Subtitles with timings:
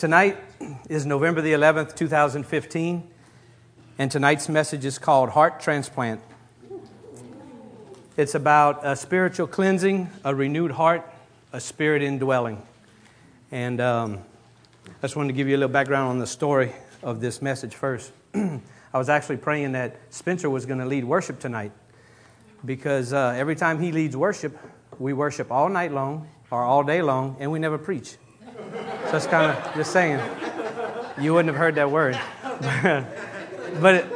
[0.00, 0.38] Tonight
[0.88, 3.06] is November the 11th, 2015,
[3.98, 6.22] and tonight's message is called Heart Transplant.
[8.16, 11.06] It's about a spiritual cleansing, a renewed heart,
[11.52, 12.62] a spirit indwelling.
[13.52, 14.20] And um,
[14.86, 16.72] I just wanted to give you a little background on the story
[17.02, 18.10] of this message first.
[18.34, 18.58] I
[18.94, 21.72] was actually praying that Spencer was going to lead worship tonight
[22.64, 24.56] because uh, every time he leads worship,
[24.98, 28.16] we worship all night long or all day long, and we never preach.
[29.12, 30.20] It's kind of just saying,
[31.20, 32.16] you wouldn't have heard that word.
[33.80, 34.06] but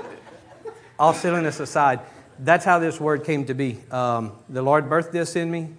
[1.01, 1.99] all silliness aside,
[2.39, 3.81] that's how this word came to be.
[3.91, 5.71] Um, the Lord birthed this in me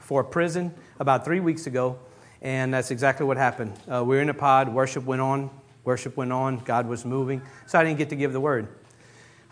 [0.00, 2.00] for prison about three weeks ago,
[2.42, 3.78] and that's exactly what happened.
[3.88, 5.50] Uh, we were in a pod, worship went on,
[5.84, 8.66] worship went on, God was moving, so I didn't get to give the word.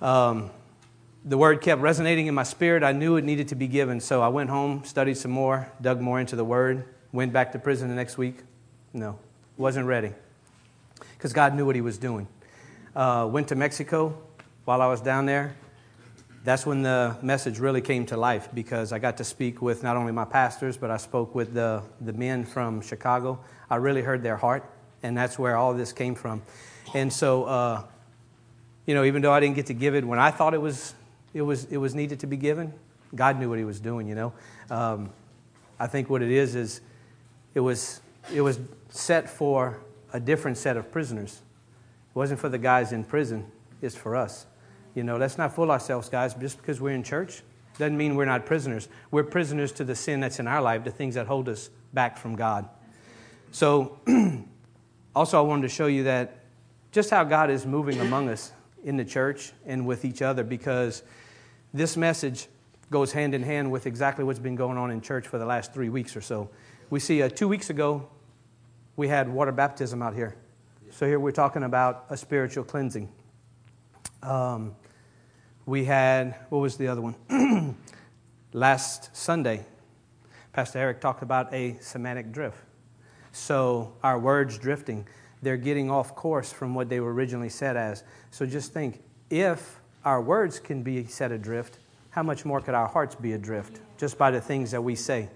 [0.00, 0.50] Um,
[1.24, 2.82] the word kept resonating in my spirit.
[2.82, 4.00] I knew it needed to be given.
[4.00, 7.60] So I went home, studied some more, dug more into the word, went back to
[7.60, 8.38] prison the next week.
[8.92, 9.18] No,
[9.56, 10.12] wasn't ready.
[11.16, 12.26] Because God knew what He was doing.
[12.94, 14.16] Uh, went to Mexico
[14.64, 15.54] while I was down there.
[16.44, 19.96] That's when the message really came to life because I got to speak with not
[19.96, 23.38] only my pastors, but I spoke with the, the men from Chicago.
[23.70, 24.68] I really heard their heart,
[25.02, 26.42] and that's where all this came from.
[26.94, 27.84] And so, uh,
[28.86, 30.94] you know, even though I didn't get to give it when I thought it was
[31.34, 32.72] it was, it was needed to be given.
[33.14, 34.32] God knew what He was doing, you know.
[34.70, 35.10] Um,
[35.78, 36.80] I think what it is is
[37.54, 38.00] it was,
[38.32, 38.58] it was
[38.92, 39.80] set for
[40.12, 41.40] a different set of prisoners.
[42.10, 44.46] It wasn't for the guys in prison, it's for us.
[44.94, 46.34] You know, let's not fool ourselves, guys.
[46.34, 47.42] Just because we're in church
[47.78, 48.88] doesn't mean we're not prisoners.
[49.10, 52.18] We're prisoners to the sin that's in our life, the things that hold us back
[52.18, 52.68] from God.
[53.50, 53.98] So,
[55.16, 56.40] also, I wanted to show you that
[56.90, 58.52] just how God is moving among us
[58.84, 61.02] in the church and with each other because
[61.72, 62.48] this message
[62.90, 65.72] goes hand in hand with exactly what's been going on in church for the last
[65.72, 66.50] three weeks or so.
[66.90, 68.08] We see uh, two weeks ago,
[68.96, 70.36] we had water baptism out here.
[70.90, 73.08] So here we're talking about a spiritual cleansing.
[74.22, 74.74] Um,
[75.64, 77.76] we had, what was the other one?
[78.52, 79.64] Last Sunday,
[80.52, 82.58] Pastor Eric talked about a semantic drift.
[83.32, 85.06] So our words drifting,
[85.40, 88.04] they're getting off course from what they were originally said as.
[88.30, 91.78] So just think if our words can be set adrift,
[92.10, 95.30] how much more could our hearts be adrift just by the things that we say?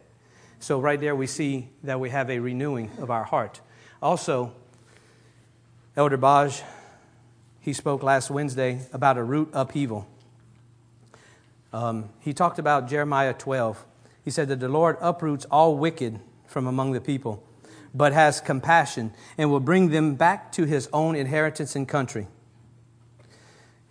[0.59, 3.61] So, right there, we see that we have a renewing of our heart.
[4.03, 4.53] Also,
[5.97, 6.62] Elder Baj,
[7.61, 10.06] he spoke last Wednesday about a root upheaval.
[11.72, 13.84] Um, he talked about Jeremiah 12.
[14.25, 17.43] He said that the Lord uproots all wicked from among the people,
[17.95, 22.28] but has compassion and will bring them back to his own inheritance and country.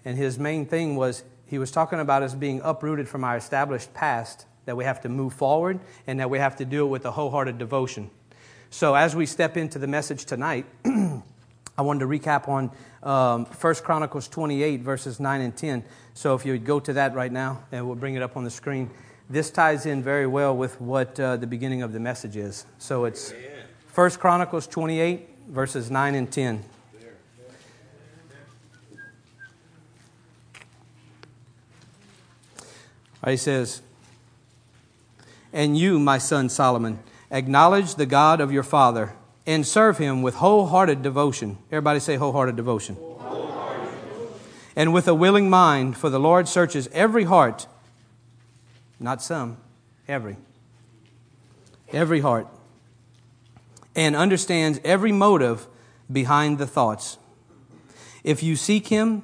[0.03, 3.93] And his main thing was he was talking about us being uprooted from our established
[3.93, 7.05] past, that we have to move forward, and that we have to do it with
[7.05, 8.09] a wholehearted devotion.
[8.69, 12.71] So, as we step into the message tonight, I wanted to recap on
[13.03, 15.83] um, 1 Chronicles 28, verses 9 and 10.
[16.13, 18.43] So, if you would go to that right now, and we'll bring it up on
[18.43, 18.89] the screen.
[19.29, 22.65] This ties in very well with what uh, the beginning of the message is.
[22.79, 23.33] So, it's
[23.93, 26.63] 1 Chronicles 28, verses 9 and 10.
[33.25, 33.81] He says,
[35.55, 36.99] And you, my son Solomon,
[37.31, 39.13] acknowledge the God of your father
[39.47, 41.57] and serve him with wholehearted devotion.
[41.71, 42.95] Everybody say wholehearted devotion.
[42.95, 43.89] Wholehearted.
[44.75, 47.67] And with a willing mind, for the Lord searches every heart,
[48.99, 49.55] not some,
[50.09, 50.35] every.
[51.93, 52.47] Every heart.
[53.95, 55.67] And understands every motive
[56.11, 57.17] behind the thoughts.
[58.25, 59.23] If you seek him,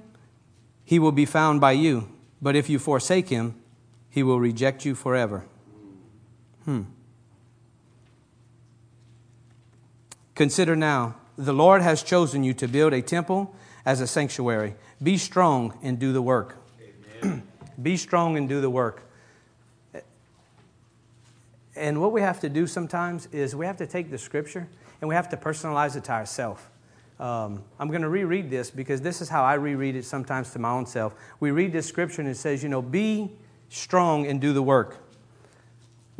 [0.86, 2.08] he will be found by you.
[2.42, 3.56] But if you forsake him,
[4.10, 5.44] he will reject you forever.
[6.66, 6.82] Hmm.
[10.36, 13.56] Consider now, the Lord has chosen you to build a temple
[13.86, 14.76] as a sanctuary.
[15.02, 16.58] Be strong and do the work.
[17.82, 19.04] Be strong and do the work.
[21.76, 24.68] And what we have to do sometimes is we have to take the scripture
[25.00, 26.62] and we have to personalize it to ourselves.
[27.20, 30.60] Um, I'm going to reread this because this is how I reread it sometimes to
[30.60, 31.14] my own self.
[31.40, 33.32] We read this scripture and it says, you know, be
[33.70, 34.98] strong and do the work.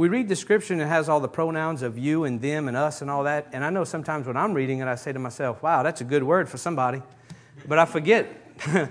[0.02, 2.76] We read the scripture and it has all the pronouns of you and them and
[2.76, 3.50] us and all that.
[3.54, 6.04] And I know sometimes when I'm reading it, I say to myself, wow, that's a
[6.04, 7.04] good word for somebody.
[7.68, 8.28] But I forget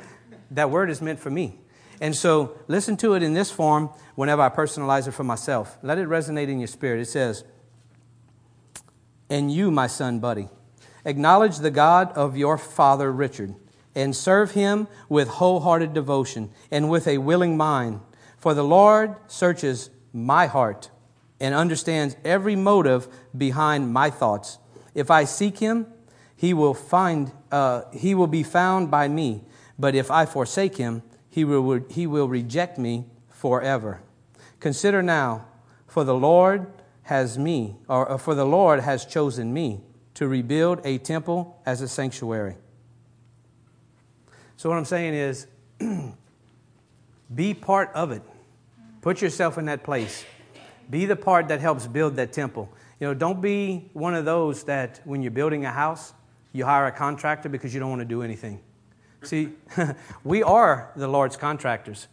[0.52, 1.58] that word is meant for me.
[2.00, 5.78] And so listen to it in this form whenever I personalize it for myself.
[5.82, 7.00] Let it resonate in your spirit.
[7.00, 7.42] It says,
[9.28, 10.48] And you, my son, Buddy,
[11.04, 13.56] acknowledge the God of your father, Richard,
[13.96, 17.98] and serve him with wholehearted devotion and with a willing mind
[18.38, 20.88] for the Lord searches my heart
[21.40, 24.58] and understands every motive behind my thoughts.
[24.94, 25.87] If I seek him,
[26.37, 29.44] he will find uh, he will be found by me.
[29.78, 34.02] But if I forsake him, he will, he will reject me forever.
[34.58, 35.46] Consider now,
[35.87, 36.66] for the Lord
[37.04, 39.81] has me, or for the Lord has chosen me
[40.14, 42.56] to rebuild a temple as a sanctuary.
[44.56, 45.46] So, what I'm saying is,
[47.34, 48.22] be part of it.
[49.00, 50.25] Put yourself in that place.
[50.90, 52.69] Be the part that helps build that temple.
[52.98, 56.12] You know, don't be one of those that when you're building a house,
[56.52, 58.60] you hire a contractor because you don't want to do anything.
[59.22, 59.50] See,
[60.25, 62.08] we are the Lord's contractors.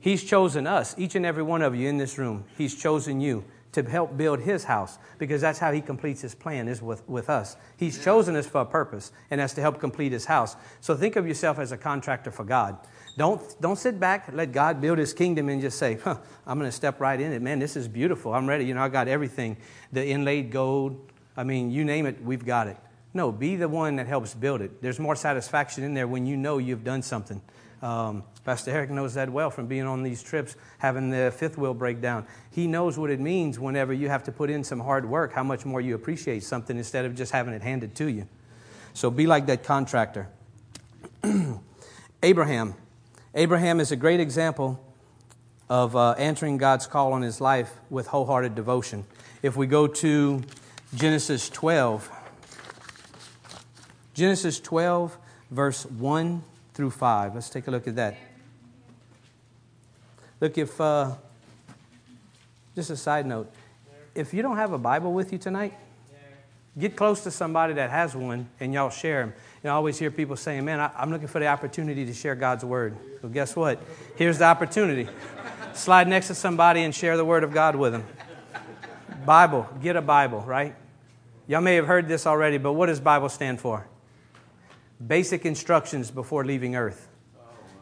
[0.00, 2.44] He's chosen us, each and every one of you in this room.
[2.56, 6.68] He's chosen you to help build his house because that's how he completes his plan
[6.68, 7.56] is with, with us.
[7.76, 10.56] He's chosen us for a purpose, and that's to help complete his house.
[10.80, 12.78] So think of yourself as a contractor for God.
[13.18, 16.70] Don't, don't sit back, let God build his kingdom and just say, huh, I'm going
[16.70, 17.42] to step right in it.
[17.42, 18.32] Man, this is beautiful.
[18.32, 18.64] I'm ready.
[18.64, 19.56] You know, I got everything.
[19.92, 21.10] The inlaid gold.
[21.36, 22.76] I mean, you name it, we've got it.
[23.12, 24.80] No, be the one that helps build it.
[24.80, 27.42] There's more satisfaction in there when you know you've done something.
[27.82, 31.74] Um, Pastor Eric knows that well from being on these trips, having the fifth wheel
[31.74, 32.24] break down.
[32.52, 35.42] He knows what it means whenever you have to put in some hard work, how
[35.42, 38.28] much more you appreciate something instead of just having it handed to you.
[38.94, 40.28] So be like that contractor.
[42.22, 42.76] Abraham.
[43.34, 44.80] Abraham is a great example
[45.68, 49.04] of uh, answering God's call on his life with wholehearted devotion.
[49.42, 50.42] If we go to
[50.94, 52.10] Genesis 12,
[54.14, 55.18] Genesis 12,
[55.50, 56.42] verse 1
[56.72, 57.34] through 5.
[57.34, 58.16] Let's take a look at that.
[60.40, 61.14] Look, if, uh,
[62.74, 63.52] just a side note,
[64.14, 65.74] if you don't have a Bible with you tonight,
[66.78, 69.34] get close to somebody that has one and y'all share them.
[69.62, 72.14] You know, I always hear people saying, Man, I, am looking for the opportunity to
[72.14, 72.96] share God's word.
[73.22, 73.82] Well, guess what?
[74.16, 75.08] Here's the opportunity.
[75.74, 78.04] Slide next to somebody and share the word of God with them.
[79.24, 80.74] Bible, get a Bible, right?
[81.46, 83.86] Y'all may have heard this already, but what does Bible stand for?
[85.04, 87.08] basic instructions before leaving earth.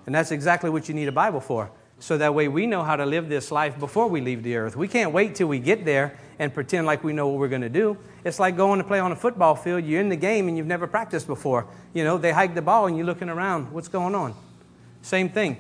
[0.05, 1.71] And that's exactly what you need a Bible for.
[1.99, 4.77] So that way we know how to live this life before we leave the earth.
[4.77, 7.63] We can't wait till we get there and pretend like we know what we're going
[7.63, 7.97] to do.
[8.25, 9.85] It's like going to play on a football field.
[9.85, 11.67] You're in the game and you've never practiced before.
[11.95, 13.73] You know, they hike the ball and you're looking around.
[13.73, 14.35] What's going on?
[15.03, 15.57] Same thing.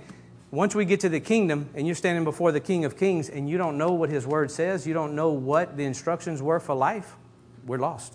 [0.50, 3.48] Once we get to the kingdom and you're standing before the King of Kings and
[3.48, 6.74] you don't know what his word says, you don't know what the instructions were for
[6.74, 7.16] life,
[7.66, 8.14] we're lost.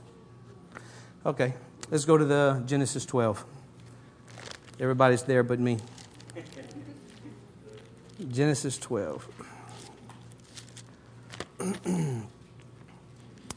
[1.26, 1.54] Okay,
[1.92, 3.44] Let's go to the Genesis 12.
[4.80, 5.78] Everybody's there but me.
[8.30, 9.28] Genesis 12.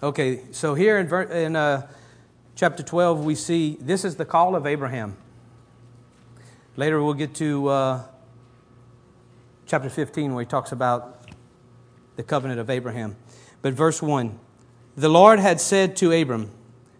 [0.02, 1.86] okay, so here in, in uh,
[2.54, 5.16] chapter 12, we see this is the call of Abraham.
[6.76, 8.02] Later, we'll get to uh,
[9.66, 11.24] chapter 15, where he talks about
[12.16, 13.16] the covenant of Abraham.
[13.62, 14.38] But verse 1
[14.96, 16.50] The Lord had said to Abram,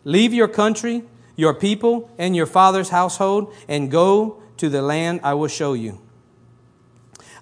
[0.05, 1.05] Leave your country
[1.37, 6.01] your people and your father's household and go to the land I will show you.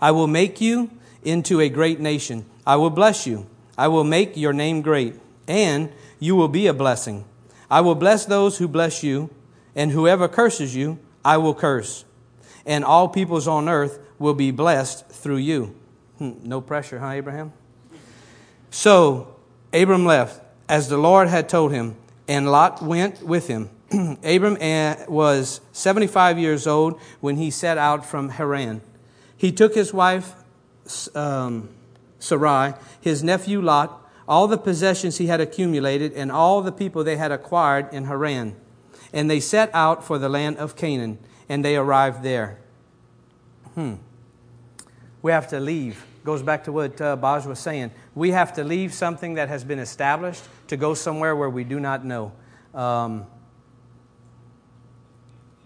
[0.02, 0.90] I will make you
[1.22, 2.44] into a great nation.
[2.66, 3.46] I will bless you.
[3.78, 5.14] I will make your name great,
[5.46, 7.24] and you will be a blessing.
[7.70, 9.30] I will bless those who bless you,
[9.76, 12.04] and whoever curses you, I will curse.
[12.66, 15.74] And all peoples on earth will be blessed through you.
[16.18, 17.52] Hmm, no pressure, huh, Abraham?
[18.72, 19.36] So
[19.72, 21.96] Abram left, as the Lord had told him,
[22.26, 23.70] and Lot went with him.
[24.24, 28.80] Abram eh, was 75 years old when he set out from Haran.
[29.42, 30.36] He took his wife
[31.16, 31.68] um,
[32.20, 37.16] Sarai, his nephew Lot, all the possessions he had accumulated, and all the people they
[37.16, 38.54] had acquired in Haran.
[39.12, 41.18] And they set out for the land of Canaan,
[41.48, 42.60] and they arrived there.
[43.74, 43.94] Hmm.
[45.22, 46.06] We have to leave.
[46.24, 47.90] Goes back to what uh, Baj was saying.
[48.14, 51.80] We have to leave something that has been established to go somewhere where we do
[51.80, 52.30] not know.
[52.72, 53.26] Um,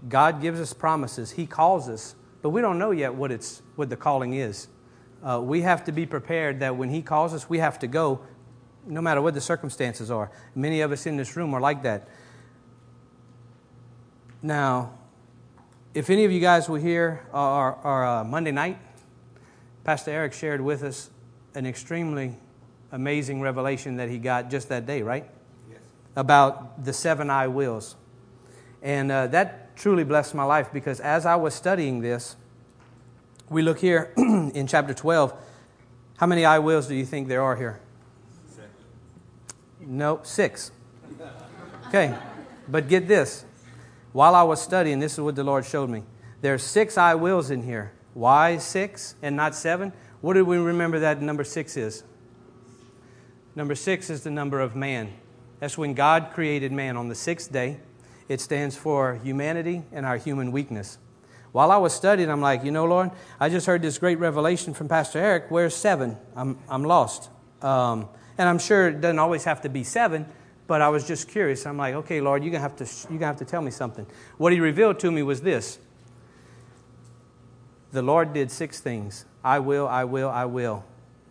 [0.08, 1.32] God gives us promises.
[1.32, 2.14] He calls us,
[2.46, 4.68] but we don't know yet what, it's, what the calling is.
[5.20, 8.20] Uh, we have to be prepared that when He calls us, we have to go,
[8.86, 10.30] no matter what the circumstances are.
[10.54, 12.08] Many of us in this room are like that.
[14.42, 14.92] Now,
[15.92, 18.78] if any of you guys were here or, or uh, Monday night,
[19.82, 21.10] Pastor Eric shared with us
[21.56, 22.36] an extremely
[22.92, 25.28] amazing revelation that he got just that day, right?
[25.68, 25.80] Yes.
[26.14, 27.96] About the seven I wills.
[28.82, 32.36] And uh, that truly blessed my life because as I was studying this,
[33.48, 35.32] we look here in chapter 12.
[36.16, 37.78] How many I wills do you think there are here?
[38.48, 38.68] Six.
[39.80, 40.72] No, six.
[41.88, 42.16] Okay,
[42.66, 43.44] but get this.
[44.12, 46.02] While I was studying, this is what the Lord showed me.
[46.40, 47.92] There's six I wills in here.
[48.14, 49.92] Why six and not seven?
[50.20, 52.02] What do we remember that number six is?
[53.54, 55.12] Number six is the number of man.
[55.60, 57.78] That's when God created man on the sixth day
[58.28, 60.98] it stands for humanity and our human weakness.
[61.52, 64.74] While I was studying, I'm like, you know, Lord, I just heard this great revelation
[64.74, 65.44] from Pastor Eric.
[65.48, 66.16] Where's seven?
[66.34, 67.30] I'm, I'm lost.
[67.62, 70.26] Um, and I'm sure it doesn't always have to be seven,
[70.66, 71.64] but I was just curious.
[71.64, 73.70] I'm like, okay, Lord, you're going to have to, you're gonna have to tell me
[73.70, 74.06] something.
[74.36, 75.78] What he revealed to me was this
[77.92, 80.84] the Lord did six things I will, I will, I will.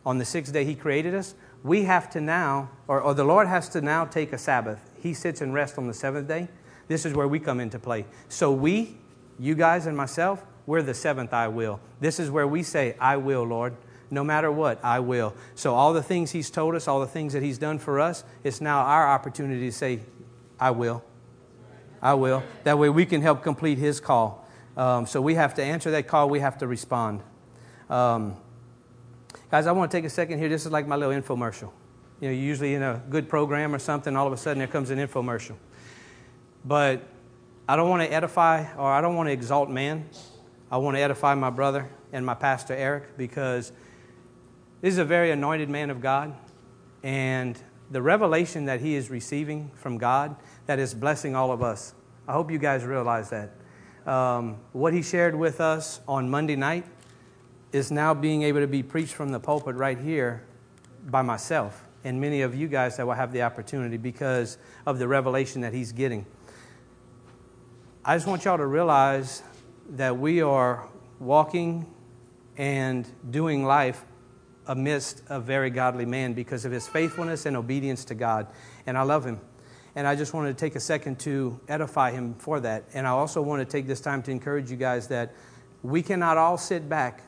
[0.05, 1.35] On the sixth day, he created us.
[1.63, 4.89] We have to now, or, or the Lord has to now take a Sabbath.
[5.01, 6.47] He sits and rests on the seventh day.
[6.87, 8.05] This is where we come into play.
[8.29, 8.97] So we,
[9.39, 11.79] you guys and myself, we're the seventh I will.
[11.99, 13.75] This is where we say, I will, Lord.
[14.11, 15.33] No matter what, I will.
[15.55, 18.23] So, all the things He's told us, all the things that He's done for us,
[18.43, 19.99] it's now our opportunity to say,
[20.59, 21.03] I will.
[22.01, 22.43] I will.
[22.63, 24.47] That way we can help complete His call.
[24.77, 27.21] Um, so, we have to answer that call, we have to respond.
[27.89, 28.35] Um,
[29.49, 30.49] guys, I want to take a second here.
[30.49, 31.71] This is like my little infomercial.
[32.21, 34.91] You know, usually in a good program or something, all of a sudden there comes
[34.91, 35.55] an infomercial.
[36.65, 37.07] But
[37.69, 40.09] I don't want to edify or I don't want to exalt man.
[40.71, 43.71] I want to edify my brother and my pastor Eric because
[44.81, 46.35] this is a very anointed man of God.
[47.03, 47.57] And
[47.91, 51.93] the revelation that he is receiving from God that is blessing all of us.
[52.27, 53.51] I hope you guys realize that.
[54.07, 56.85] Um, what he shared with us on Monday night
[57.71, 60.43] is now being able to be preached from the pulpit right here
[61.05, 65.07] by myself and many of you guys that will have the opportunity because of the
[65.07, 66.25] revelation that he's getting.
[68.07, 69.41] I just want y'all to realize
[69.89, 70.87] that we are
[71.19, 71.91] walking
[72.55, 74.05] and doing life
[74.67, 78.45] amidst a very godly man because of his faithfulness and obedience to God.
[78.85, 79.39] And I love him.
[79.95, 82.83] And I just wanted to take a second to edify him for that.
[82.93, 85.33] And I also want to take this time to encourage you guys that
[85.81, 87.23] we cannot all sit back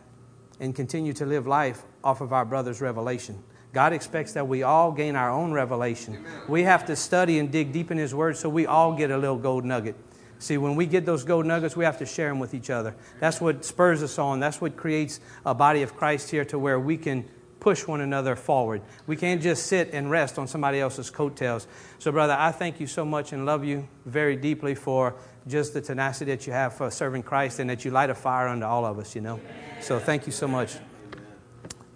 [0.60, 3.44] and continue to live life off of our brother's revelation.
[3.74, 6.18] God expects that we all gain our own revelation.
[6.18, 6.42] Amen.
[6.48, 9.18] We have to study and dig deep in His Word so we all get a
[9.18, 9.96] little gold nugget.
[10.40, 12.96] See, when we get those gold nuggets, we have to share them with each other.
[13.20, 14.40] That's what spurs us on.
[14.40, 17.26] That's what creates a body of Christ here to where we can
[17.60, 18.82] push one another forward.
[19.08, 21.68] We can't just sit and rest on somebody else's coattails.
[22.00, 25.16] So, brother, I thank you so much and love you very deeply for
[25.48, 28.48] just the tenacity that you have for serving Christ and that you light a fire
[28.48, 29.40] under all of us, you know.
[29.82, 30.76] So, thank you so much.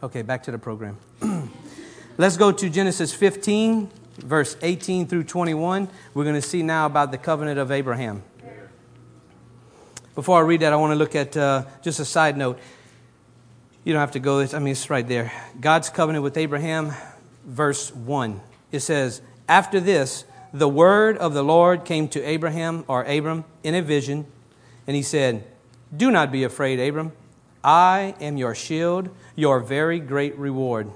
[0.04, 0.98] Okay, back to the program.
[2.18, 5.88] Let's go to Genesis 15, verse 18 through 21.
[6.14, 8.24] We're going to see now about the covenant of Abraham.
[10.22, 12.60] Before I read that, I want to look at uh, just a side note.
[13.84, 14.54] You don't have to go, this.
[14.54, 15.34] I mean, it's right there.
[15.60, 16.94] God's covenant with Abraham,
[17.44, 18.40] verse 1.
[18.72, 20.24] It says, After this,
[20.54, 24.28] the word of the Lord came to Abraham, or Abram, in a vision,
[24.86, 25.44] and he said,
[25.98, 27.14] Do not be afraid, Abram.
[27.64, 30.92] I am your shield, your very great reward.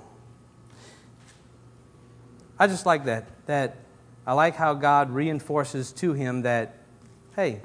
[2.59, 3.25] I just like that.
[3.47, 3.77] That
[4.27, 6.75] I like how God reinforces to him that,
[7.35, 7.61] hey,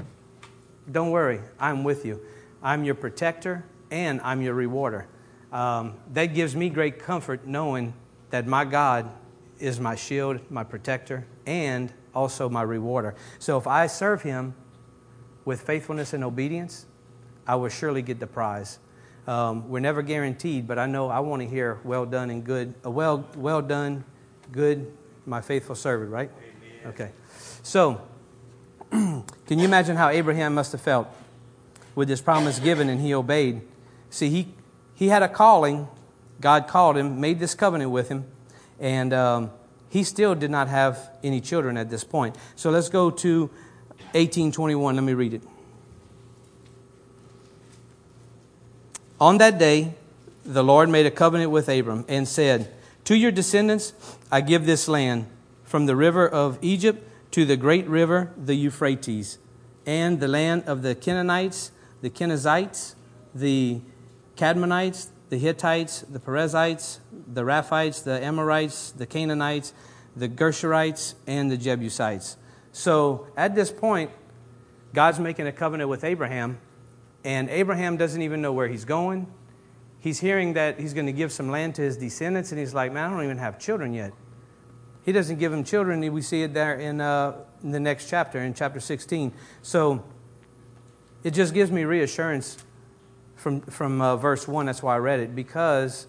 [0.90, 2.20] don't worry, I'm with you.
[2.62, 5.06] I'm your protector and I'm your rewarder.
[5.52, 7.94] Um, that gives me great comfort knowing
[8.30, 9.10] that my God
[9.58, 13.14] is my shield, my protector, and also my rewarder.
[13.38, 14.54] So if I serve him
[15.44, 16.86] with faithfulness and obedience,
[17.46, 18.78] I will surely get the prize.
[19.26, 22.74] Um, we're never guaranteed, but I know I want to hear well done and good,
[22.84, 24.04] a well, well done,
[24.50, 24.92] good,
[25.26, 26.30] my faithful servant, right?
[26.38, 26.92] Amen.
[26.92, 27.10] Okay.
[27.62, 28.00] So,
[29.46, 31.08] can you imagine how Abraham must have felt
[31.94, 33.60] with this promise given and he obeyed?
[34.10, 34.48] See, he,
[34.94, 35.88] he had a calling.
[36.40, 38.24] God called him, made this covenant with him,
[38.78, 39.50] and um,
[39.90, 42.36] he still did not have any children at this point.
[42.56, 43.42] So let's go to
[44.12, 44.94] 1821.
[44.94, 45.42] Let me read it.
[49.20, 49.94] On that day,
[50.44, 52.72] the Lord made a covenant with Abram and said,
[53.04, 53.92] To your descendants
[54.32, 55.26] I give this land,
[55.64, 59.38] from the river of Egypt to the great river, the Euphrates,
[59.86, 62.94] and the land of the Canaanites, the Kenizzites,
[63.34, 63.80] the
[64.36, 67.00] Kadmonites, the Hittites, the Perizzites,
[67.32, 69.72] the Raphites, the Amorites, the Canaanites,
[70.16, 72.36] the Gershurites, and the Jebusites.
[72.72, 74.10] So at this point,
[74.92, 76.58] God's making a covenant with Abraham,
[77.24, 79.26] and Abraham doesn't even know where he's going.
[80.00, 82.92] He's hearing that he's going to give some land to his descendants, and he's like,
[82.92, 84.12] Man, I don't even have children yet.
[85.10, 85.98] He doesn't give him children.
[86.12, 89.32] We see it there in, uh, in the next chapter, in chapter 16.
[89.60, 90.04] So
[91.24, 92.58] it just gives me reassurance
[93.34, 94.66] from, from uh, verse 1.
[94.66, 96.06] That's why I read it, because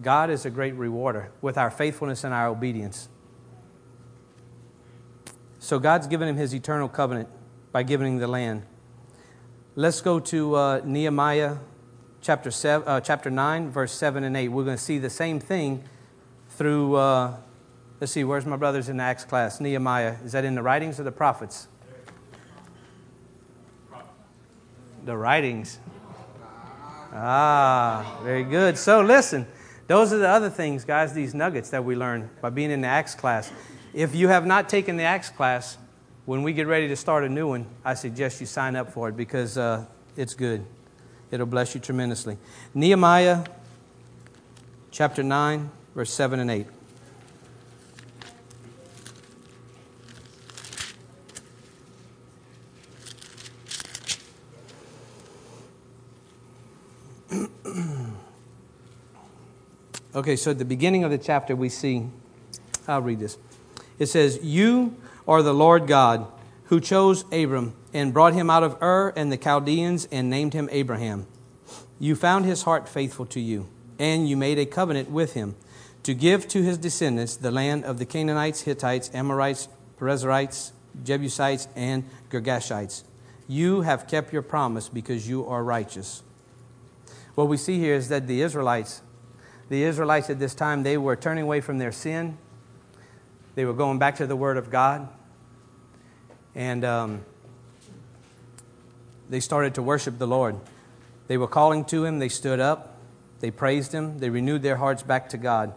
[0.00, 3.08] God is a great rewarder with our faithfulness and our obedience.
[5.58, 7.28] So God's given him his eternal covenant
[7.72, 8.62] by giving him the land.
[9.74, 11.56] Let's go to uh, Nehemiah
[12.20, 14.50] chapter, seven, uh, chapter 9, verse 7 and 8.
[14.50, 15.82] We're going to see the same thing
[16.60, 17.34] through uh,
[18.00, 19.60] Let's see, where's my brothers in the Acts class?
[19.60, 20.16] Nehemiah.
[20.24, 21.68] Is that in the writings of the prophets?
[25.06, 25.78] The writings.
[27.14, 28.76] Ah, very good.
[28.76, 29.46] So listen,
[29.86, 32.88] those are the other things, guys, these nuggets that we learn by being in the
[32.88, 33.50] Acts class.
[33.94, 35.78] If you have not taken the Acts class,
[36.26, 39.08] when we get ready to start a new one, I suggest you sign up for
[39.08, 40.64] it because uh, it's good.
[41.30, 42.36] It'll bless you tremendously.
[42.74, 43.44] Nehemiah
[44.90, 46.66] chapter 9, verse 7 and 8.
[60.14, 62.06] okay, so at the beginning of the chapter, we see,
[62.88, 63.36] I'll read this.
[63.98, 64.96] It says, You
[65.28, 66.26] are the Lord God
[66.68, 70.70] who chose Abram and brought him out of Ur and the Chaldeans and named him
[70.72, 71.26] Abraham.
[71.98, 75.56] You found his heart faithful to you, and you made a covenant with him
[76.02, 80.72] to give to his descendants the land of the Canaanites, Hittites, Amorites, Perizzites,
[81.04, 83.04] Jebusites, and Girgashites.
[83.46, 86.22] You have kept your promise because you are righteous.
[87.34, 89.02] What we see here is that the Israelites,
[89.68, 92.38] the Israelites at this time, they were turning away from their sin.
[93.54, 95.08] They were going back to the Word of God.
[96.54, 97.24] And um,
[99.28, 100.56] they started to worship the Lord.
[101.28, 102.98] They were calling to Him, they stood up,
[103.38, 105.72] they praised Him, they renewed their hearts back to God.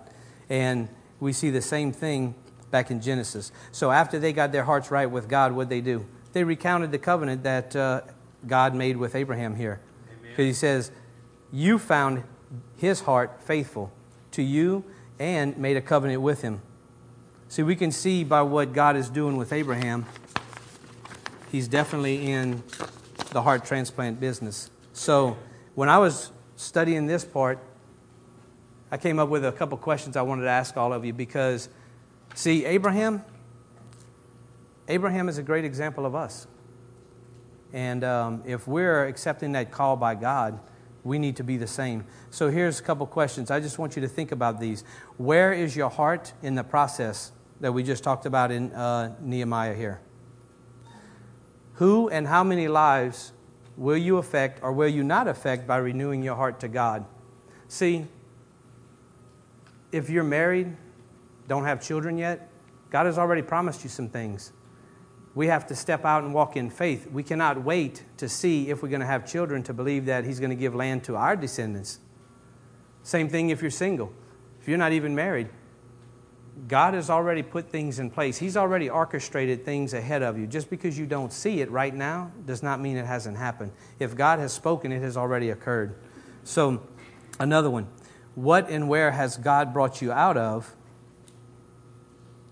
[0.50, 2.36] And we see the same thing
[2.72, 3.52] back in Genesis.
[3.72, 6.06] So after they got their hearts right with God, what they do?
[6.34, 8.02] They recounted the covenant that uh,
[8.48, 9.80] God made with Abraham here.
[10.22, 10.92] Because He says,
[11.52, 12.24] You found
[12.76, 13.92] His heart faithful
[14.32, 14.84] to you
[15.20, 16.62] and made a covenant with Him.
[17.48, 20.08] See, we can see by what God is doing with Abraham,
[21.52, 22.64] He's definitely in
[23.30, 24.72] the heart transplant business.
[24.94, 25.38] So
[25.76, 27.60] when I was studying this part,
[28.94, 31.68] I came up with a couple questions I wanted to ask all of you because,
[32.36, 33.26] see, Abraham,
[34.88, 36.46] Abraham is a great example of us.
[37.74, 40.60] And um, if we're accepting that call by God,
[41.04, 42.06] we need to be the same.
[42.30, 43.50] So here's a couple questions.
[43.50, 44.84] I just want you to think about these.
[45.18, 49.74] Where is your heart in the process that we just talked about in uh, Nehemiah
[49.74, 50.02] here?
[51.78, 53.34] Who and how many lives
[53.76, 57.06] will you affect or will you not affect by renewing your heart to God?
[57.68, 58.06] See,
[59.94, 60.76] if you're married,
[61.48, 62.50] don't have children yet,
[62.90, 64.52] God has already promised you some things.
[65.36, 67.10] We have to step out and walk in faith.
[67.10, 70.40] We cannot wait to see if we're going to have children to believe that He's
[70.40, 72.00] going to give land to our descendants.
[73.04, 74.14] Same thing if you're single.
[74.62, 75.50] If you're not even married,
[76.68, 78.38] God has already put things in place.
[78.38, 80.46] He's already orchestrated things ahead of you.
[80.46, 83.72] Just because you don't see it right now does not mean it hasn't happened.
[84.00, 85.96] If God has spoken, it has already occurred.
[86.44, 86.84] So,
[87.40, 87.88] another one.
[88.36, 90.76] What and where has God brought you out of?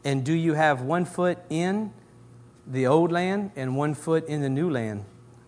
[0.04, 1.94] And do you have one foot in
[2.66, 5.06] the old land and one foot in the new land?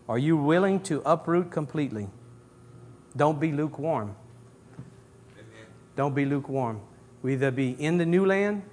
[0.08, 2.10] Are you willing to uproot completely?
[3.16, 4.16] Don't be lukewarm.
[5.96, 6.82] Don't be lukewarm.
[7.22, 8.64] We either be in the new land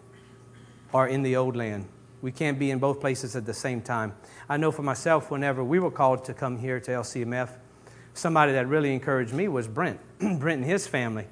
[0.92, 1.86] or in the old land.
[2.22, 4.14] We can't be in both places at the same time.
[4.48, 7.50] I know for myself, whenever we were called to come here to LCMF,
[8.14, 11.26] somebody that really encouraged me was Brent, Brent and his family.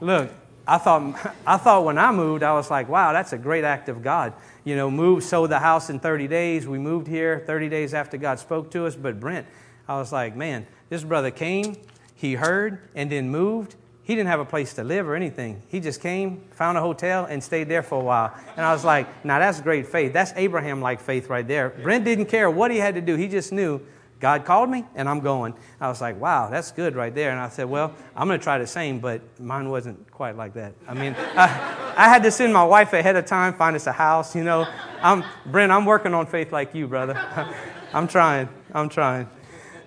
[0.00, 0.30] Look,
[0.66, 3.88] I thought, I thought when I moved, I was like, wow, that's a great act
[3.88, 4.32] of God.
[4.64, 6.66] You know, move, sold the house in 30 days.
[6.66, 8.94] We moved here 30 days after God spoke to us.
[8.96, 9.46] But Brent,
[9.88, 11.76] I was like, man, this brother came,
[12.14, 15.62] he heard, and then moved, he didn't have a place to live or anything.
[15.68, 18.34] He just came, found a hotel, and stayed there for a while.
[18.56, 20.12] And I was like, now that's great faith.
[20.12, 21.70] That's Abraham like faith right there.
[21.70, 23.80] Brent didn't care what he had to do, he just knew
[24.20, 25.54] God called me and I'm going.
[25.80, 27.30] I was like, wow, that's good right there.
[27.30, 30.52] And I said, well, I'm going to try the same, but mine wasn't quite like
[30.54, 30.74] that.
[30.86, 33.92] I mean, I, I, had to send my wife ahead of time, find us a
[33.92, 34.66] house, you know.
[35.00, 37.14] I'm, Brent, I'm working on faith like you, brother.
[37.94, 38.50] I'm trying.
[38.72, 39.26] I'm trying.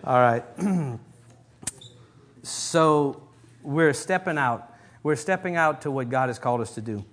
[0.04, 0.43] All right.
[2.41, 3.22] so
[3.62, 4.74] we're stepping out.
[5.04, 7.06] We're stepping out to what God has called us to do.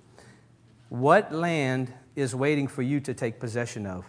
[0.88, 4.06] What land is waiting for you to take possession of?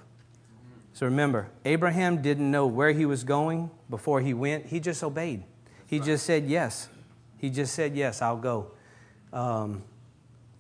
[0.94, 4.68] So remember, Abraham didn't know where he was going before he went.
[4.68, 5.44] He just obeyed.
[5.88, 6.90] He just said yes.
[7.38, 8.72] He just said, Yes, I'll go.
[9.34, 9.84] Um,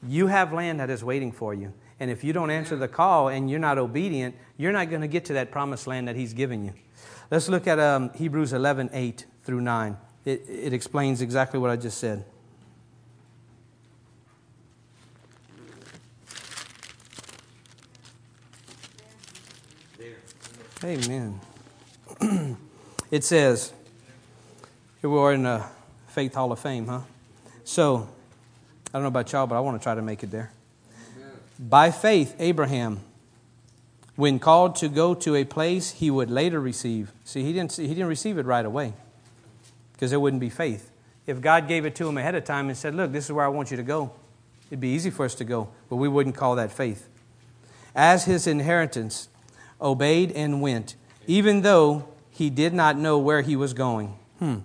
[0.07, 1.73] you have land that is waiting for you.
[1.99, 5.07] And if you don't answer the call and you're not obedient, you're not going to
[5.07, 6.73] get to that promised land that he's given you.
[7.29, 11.75] Let's look at um, Hebrews 11 8 through 9 it, it explains exactly what I
[11.75, 12.25] just said.
[20.83, 21.39] Amen.
[23.11, 23.71] it says,
[24.99, 25.63] here we are in the
[26.07, 27.01] Faith Hall of Fame, huh?
[27.63, 28.09] So,
[28.87, 30.51] I don't know about y'all, but I want to try to make it there.
[31.59, 32.99] By faith, Abraham,
[34.15, 37.87] when called to go to a place he would later receive, see, he didn't, he
[37.89, 38.93] didn't receive it right away
[39.93, 40.89] because there wouldn't be faith.
[41.27, 43.45] If God gave it to him ahead of time and said, Look, this is where
[43.45, 44.13] I want you to go,
[44.71, 47.07] it'd be easy for us to go, but we wouldn't call that faith.
[47.93, 49.29] As his inheritance,
[49.81, 50.95] obeyed and went,
[51.27, 54.17] even though he did not know where he was going.
[54.39, 54.57] Hmm.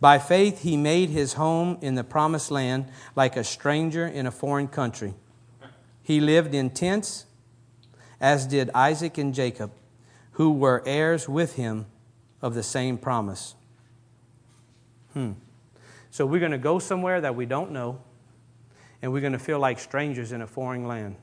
[0.00, 4.30] By faith, he made his home in the promised land like a stranger in a
[4.30, 5.14] foreign country.
[6.02, 7.26] He lived in tents,
[8.20, 9.72] as did Isaac and Jacob,
[10.32, 11.86] who were heirs with him
[12.42, 13.54] of the same promise.
[15.14, 15.32] Hmm.
[16.10, 18.00] So we're going to go somewhere that we don't know,
[19.02, 21.16] and we're going to feel like strangers in a foreign land.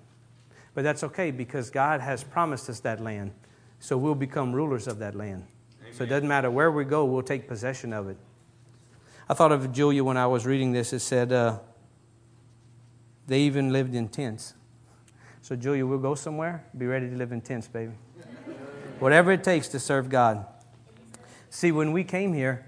[0.73, 3.31] But that's okay because God has promised us that land.
[3.79, 5.45] So we'll become rulers of that land.
[5.81, 5.93] Amen.
[5.93, 8.17] So it doesn't matter where we go, we'll take possession of it.
[9.29, 10.93] I thought of Julia when I was reading this.
[10.93, 11.59] It said uh,
[13.27, 14.53] they even lived in tents.
[15.41, 16.65] So, Julia, we'll go somewhere.
[16.77, 17.91] Be ready to live in tents, baby.
[18.99, 20.45] Whatever it takes to serve God.
[21.49, 22.65] See, when we came here,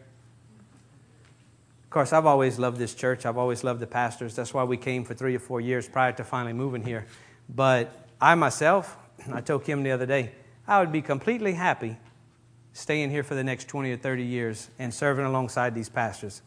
[1.84, 3.26] of course, I've always loved this church.
[3.26, 4.36] I've always loved the pastors.
[4.36, 7.06] That's why we came for three or four years prior to finally moving here.
[7.50, 8.98] But I myself,
[9.32, 10.32] I told Kim the other day,
[10.68, 11.98] I would be completely happy
[12.74, 16.42] staying here for the next 20 or 30 years and serving alongside these pastors.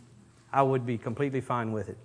[0.52, 1.98] I would be completely fine with it.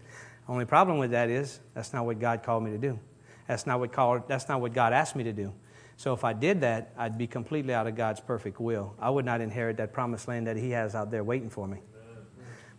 [0.48, 3.00] Only problem with that is that's not what God called me to do.
[3.48, 5.54] That's not what, called, that's not what God asked me to do.
[5.98, 8.96] So if I did that, I'd be completely out of God's perfect will.
[9.00, 11.80] I would not inherit that promised land that He has out there waiting for me.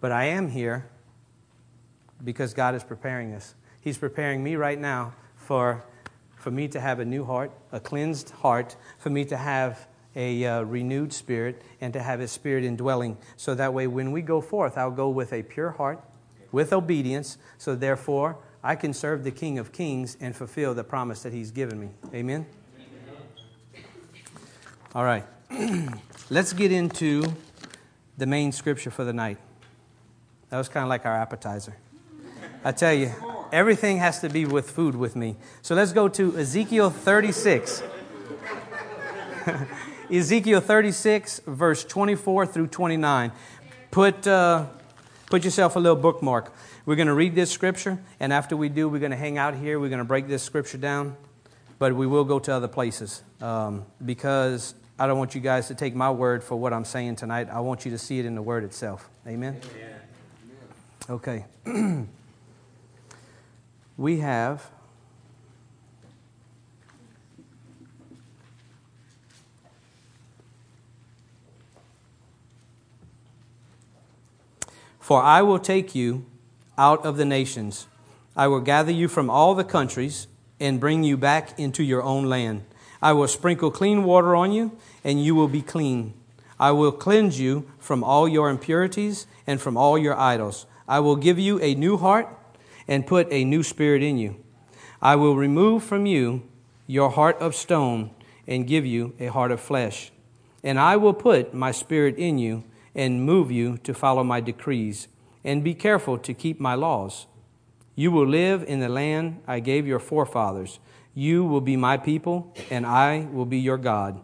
[0.01, 0.91] But I am here
[2.23, 3.55] because God is preparing us.
[3.81, 5.85] He's preparing me right now for
[6.45, 10.45] for me to have a new heart, a cleansed heart, for me to have a
[10.45, 13.17] uh, renewed spirit, and to have His Spirit indwelling.
[13.39, 16.05] So that way, when we go forth, I'll go with a pure heart,
[16.53, 17.39] with obedience.
[17.57, 21.51] So therefore, I can serve the King of Kings and fulfill the promise that He's
[21.51, 21.89] given me.
[22.13, 22.45] Amen?
[24.95, 25.25] All right.
[26.29, 27.25] Let's get into
[28.19, 29.39] the main scripture for the night.
[30.51, 31.75] That was kind of like our appetizer.
[32.63, 33.13] I tell you,
[33.55, 35.37] Everything has to be with food with me.
[35.63, 37.85] So let's go to Ezekiel 36.
[40.11, 43.31] Ezekiel 36, verse 24 through 29.
[43.93, 44.67] Put, uh,
[45.27, 46.53] put yourself a little bookmark.
[46.85, 49.55] We're going to read this scripture, and after we do, we're going to hang out
[49.55, 49.79] here.
[49.79, 51.17] We're going to break this scripture down,
[51.79, 55.77] but we will go to other places um, because I don't want you guys to
[55.77, 57.49] take my word for what I'm saying tonight.
[57.53, 59.09] I want you to see it in the word itself.
[59.29, 59.61] Amen?
[61.09, 61.45] Okay.
[63.97, 64.71] we have
[75.05, 76.25] For I will take you
[76.79, 77.89] out of the nations.
[78.35, 80.29] I will gather you from all the countries
[80.59, 82.65] and bring you back into your own land.
[83.03, 86.15] I will sprinkle clean water on you, and you will be clean.
[86.59, 90.65] I will cleanse you from all your impurities and from all your idols.
[90.89, 92.27] I will give you a new heart
[92.87, 94.37] and put a new spirit in you.
[95.01, 96.43] I will remove from you
[96.87, 98.11] your heart of stone
[98.47, 100.13] and give you a heart of flesh.
[100.63, 105.09] And I will put my spirit in you and move you to follow my decrees
[105.45, 107.27] and be careful to keep my laws.
[107.97, 110.79] You will live in the land I gave your forefathers.
[111.15, 114.21] You will be my people, and I will be your God.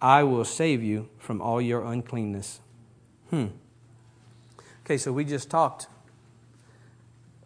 [0.00, 2.60] I will save you from all your uncleanness.
[3.30, 3.46] Hmm.
[4.84, 5.86] Okay, so we just talked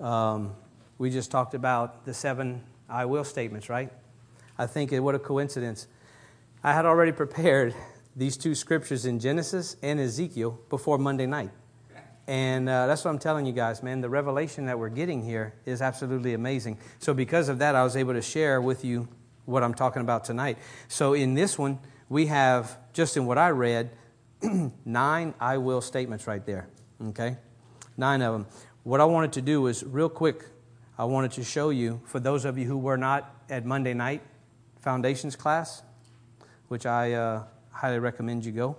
[0.03, 0.55] um,
[0.99, 3.91] we just talked about the seven I will statements, right?
[4.59, 5.87] I think it, what a coincidence.
[6.63, 7.75] I had already prepared
[8.17, 11.51] these two scriptures in Genesis and Ezekiel before Monday night.
[12.27, 14.01] And uh, that's what I'm telling you guys, man.
[14.01, 16.79] The revelation that we're getting here is absolutely amazing.
[17.01, 19.09] So, because of that, I was able to share with you
[19.45, 20.59] what I'm talking about tonight.
[20.87, 23.91] So, in this one, we have, just in what I read,
[24.85, 26.69] nine I will statements right there.
[27.09, 27.39] Okay?
[27.97, 28.47] Nine of them.
[28.85, 30.45] What I wanted to do is, real quick,
[30.99, 34.23] I wanted to show you, for those of you who were not at Monday night
[34.81, 35.83] foundations class,
[36.67, 38.77] which I uh, highly recommend you go.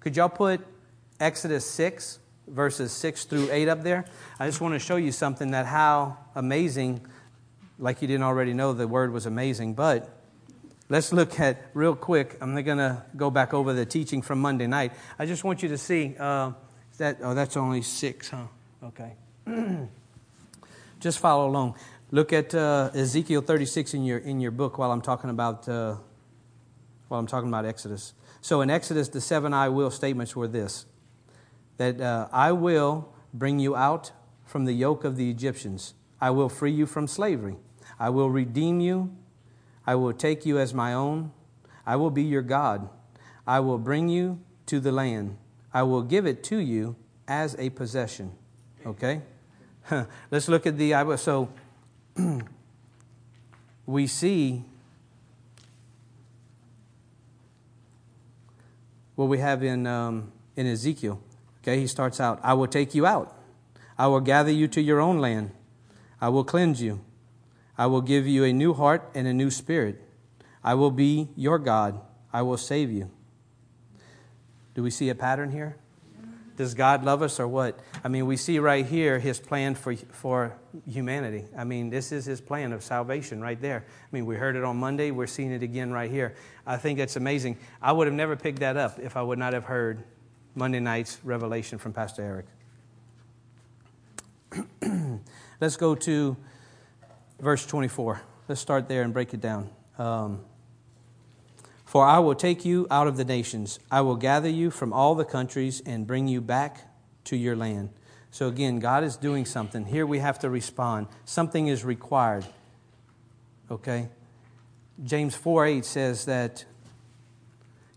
[0.00, 0.60] Could y'all put
[1.18, 4.04] Exodus 6, verses 6 through 8 up there?
[4.38, 7.06] I just want to show you something that how amazing,
[7.78, 10.10] like you didn't already know, the word was amazing, but
[10.90, 12.36] let's look at real quick.
[12.42, 14.92] I'm not going to go back over the teaching from Monday night.
[15.18, 16.52] I just want you to see uh,
[16.98, 18.42] that, oh, that's only 6, huh?
[18.84, 19.14] Okay.
[21.00, 21.76] Just follow along.
[22.10, 25.96] Look at uh, Ezekiel 36 in your in your book while I'm talking about uh,
[27.08, 28.14] while I'm talking about Exodus.
[28.40, 30.86] So in Exodus, the seven "I will" statements were this:
[31.76, 34.12] that uh, I will bring you out
[34.44, 35.94] from the yoke of the Egyptians.
[36.20, 37.56] I will free you from slavery.
[37.98, 39.14] I will redeem you.
[39.86, 41.32] I will take you as my own.
[41.86, 42.88] I will be your God.
[43.46, 45.36] I will bring you to the land.
[45.72, 48.32] I will give it to you as a possession.
[48.84, 49.22] Okay?
[50.30, 51.16] Let's look at the.
[51.16, 51.48] So
[53.86, 54.64] we see
[59.18, 61.20] what we have in, um, in Ezekiel.
[61.60, 63.36] Okay, he starts out I will take you out,
[63.98, 65.50] I will gather you to your own land,
[66.20, 67.00] I will cleanse you,
[67.76, 70.00] I will give you a new heart and a new spirit.
[70.62, 72.00] I will be your God,
[72.32, 73.10] I will save you.
[74.74, 75.76] Do we see a pattern here?
[76.58, 77.78] Does God love us or what?
[78.02, 80.58] I mean, we see right here his plan for, for
[80.90, 81.44] humanity.
[81.56, 83.84] I mean, this is his plan of salvation right there.
[83.86, 85.12] I mean, we heard it on Monday.
[85.12, 86.34] We're seeing it again right here.
[86.66, 87.58] I think it's amazing.
[87.80, 90.02] I would have never picked that up if I would not have heard
[90.56, 92.44] Monday night's revelation from Pastor
[94.52, 94.80] Eric.
[95.60, 96.36] Let's go to
[97.38, 98.20] verse 24.
[98.48, 99.70] Let's start there and break it down.
[99.96, 100.40] Um,
[101.88, 105.14] for I will take you out of the nations, I will gather you from all
[105.14, 106.82] the countries and bring you back
[107.24, 107.88] to your land.
[108.30, 109.86] So again, God is doing something.
[109.86, 111.06] Here we have to respond.
[111.24, 112.44] Something is required.
[113.70, 114.10] Okay?
[115.02, 116.66] James 4 8 says that,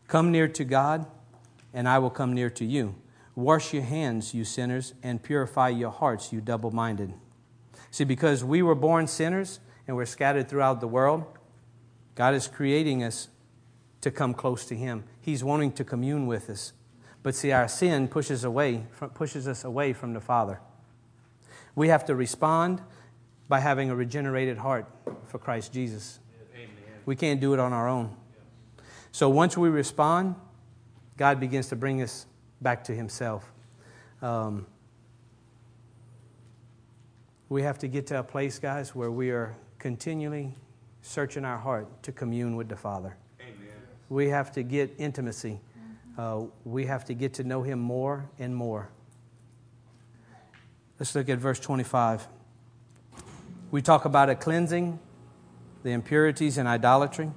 [0.07, 1.05] Come near to God,
[1.73, 2.95] and I will come near to you.
[3.35, 7.13] Wash your hands, you sinners, and purify your hearts, you double minded.
[7.89, 11.25] See, because we were born sinners and we're scattered throughout the world,
[12.15, 13.27] God is creating us
[14.01, 15.03] to come close to Him.
[15.21, 16.73] He's wanting to commune with us.
[17.23, 20.59] But see, our sin pushes, away, pushes us away from the Father.
[21.75, 22.81] We have to respond
[23.47, 24.87] by having a regenerated heart
[25.25, 26.19] for Christ Jesus.
[26.55, 26.69] Amen.
[27.05, 28.15] We can't do it on our own.
[29.11, 30.35] So once we respond,
[31.17, 32.25] God begins to bring us
[32.61, 33.51] back to Himself.
[34.21, 34.65] Um,
[37.49, 40.55] we have to get to a place, guys, where we are continually
[41.01, 43.17] searching our heart to commune with the Father.
[44.11, 45.61] We have to get intimacy.
[46.17, 48.89] Uh, we have to get to know Him more and more.
[50.99, 52.27] Let's look at verse 25.
[53.71, 54.99] We talk about a cleansing,
[55.83, 57.31] the impurities and idolatry.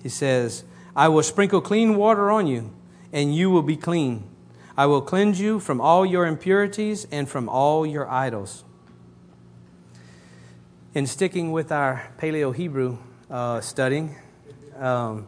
[0.00, 0.62] He says,
[0.94, 2.72] I will sprinkle clean water on you,
[3.12, 4.30] and you will be clean.
[4.76, 8.62] I will cleanse you from all your impurities and from all your idols.
[10.94, 14.14] In sticking with our Paleo Hebrew uh, studying,
[14.78, 15.26] um,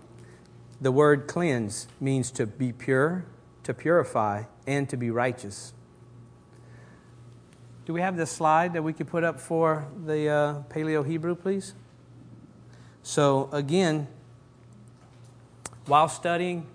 [0.83, 3.25] the word cleanse means to be pure,
[3.63, 5.73] to purify, and to be righteous.
[7.85, 11.37] Do we have this slide that we could put up for the uh, Paleo Hebrew,
[11.37, 11.75] please?
[13.05, 14.09] So, again,
[15.87, 16.67] while studying,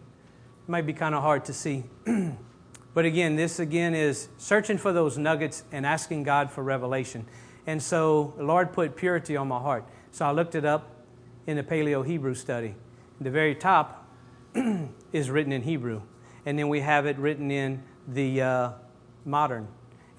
[0.64, 1.84] it might be kind of hard to see.
[2.94, 7.26] but again, this again is searching for those nuggets and asking God for revelation.
[7.66, 9.84] And so, the Lord put purity on my heart.
[10.12, 10.96] So, I looked it up
[11.46, 12.76] in the Paleo Hebrew study
[13.20, 13.97] the very top
[15.12, 16.02] is written in Hebrew.
[16.46, 18.70] And then we have it written in the uh,
[19.26, 19.68] modern.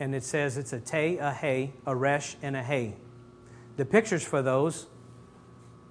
[0.01, 2.95] And it says it's a te, a he, a resh, and a hey.
[3.77, 4.87] The pictures for those,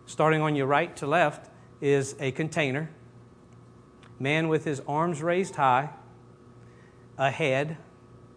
[0.06, 1.50] starting on your right to left,
[1.82, 2.90] is a container,
[4.20, 5.90] man with his arms raised high,
[7.18, 7.78] a head,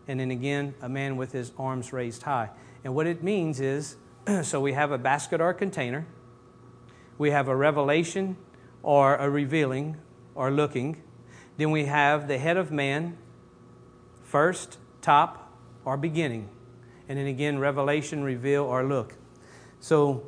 [0.08, 2.50] and then again, a man with his arms raised high.
[2.84, 3.96] And what it means is
[4.42, 6.06] so we have a basket or a container,
[7.18, 8.36] we have a revelation
[8.82, 9.96] or a revealing
[10.34, 11.02] or looking.
[11.56, 13.16] Then we have the head of man,
[14.22, 15.52] first, top,
[15.84, 16.48] or beginning.
[17.08, 19.14] And then again, revelation, reveal, or look.
[19.80, 20.24] So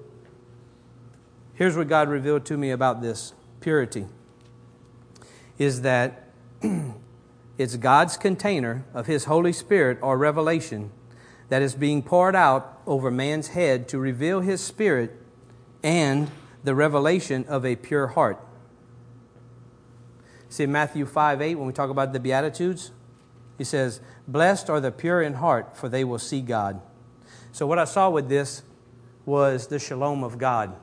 [1.55, 4.07] here's what God revealed to me about this purity
[5.59, 6.31] is that
[7.59, 10.91] it's God's container of His Holy Spirit or revelation
[11.49, 15.13] that is being poured out over man's head to reveal His Spirit
[15.83, 16.31] and
[16.65, 18.45] the revelation of a pure heart.
[20.49, 22.93] See, Matthew 5 8, when we talk about the Beatitudes,
[23.59, 26.81] he says, Blessed are the pure in heart, for they will see God.
[27.53, 28.63] So, what I saw with this
[29.25, 30.77] was the shalom of God,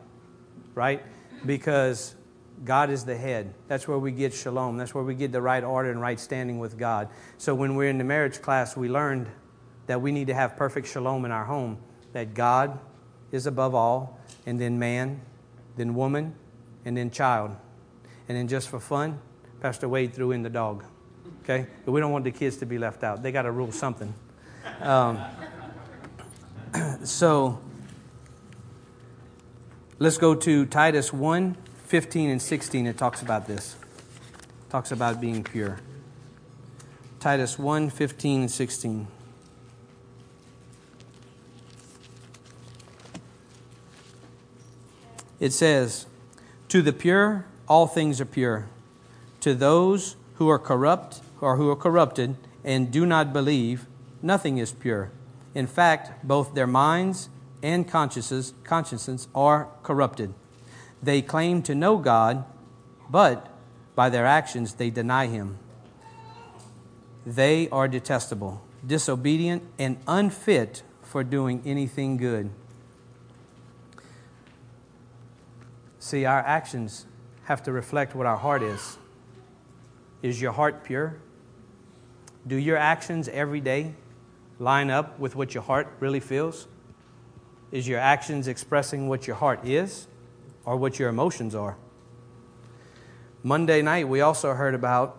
[0.73, 1.03] right?
[1.45, 2.15] Because
[2.63, 3.53] God is the head.
[3.67, 4.77] That's where we get shalom.
[4.77, 7.09] That's where we get the right order and right standing with God.
[7.37, 9.27] So, when we're in the marriage class, we learned
[9.87, 11.77] that we need to have perfect shalom in our home,
[12.13, 12.79] that God
[13.31, 15.21] is above all, and then man,
[15.77, 16.35] then woman,
[16.85, 17.55] and then child.
[18.27, 19.19] And then just for fun,
[19.61, 20.83] Pastor Wade threw in the dog.
[21.43, 21.67] Okay?
[21.85, 23.23] But we don't want the kids to be left out.
[23.23, 24.13] They got to rule something.
[24.81, 25.19] Um,
[27.03, 27.59] so
[29.97, 32.85] let's go to Titus 1 15 and 16.
[32.85, 33.75] It talks about this.
[34.31, 35.79] It talks about being pure.
[37.19, 39.07] Titus 1 15 and 16.
[45.39, 46.05] It says,
[46.69, 48.67] To the pure, all things are pure.
[49.41, 53.85] To those who are corrupt or who are corrupted and do not believe,
[54.21, 55.11] nothing is pure.
[55.55, 57.29] In fact, both their minds
[57.63, 60.33] and consciences, consciences are corrupted.
[61.01, 62.43] They claim to know God,
[63.09, 63.47] but
[63.95, 65.57] by their actions they deny Him.
[67.25, 72.49] They are detestable, disobedient, and unfit for doing anything good.
[75.99, 77.05] See, our actions
[77.43, 78.97] have to reflect what our heart is.
[80.21, 81.17] Is your heart pure?
[82.47, 83.93] Do your actions every day
[84.59, 86.67] line up with what your heart really feels?
[87.71, 90.07] Is your actions expressing what your heart is
[90.65, 91.77] or what your emotions are?
[93.43, 95.17] Monday night, we also heard about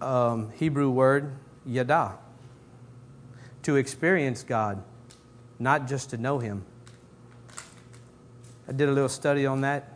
[0.00, 1.34] um, Hebrew word
[1.66, 2.18] yada,
[3.62, 4.82] to experience God,
[5.58, 6.64] not just to know Him.
[8.68, 9.94] I did a little study on that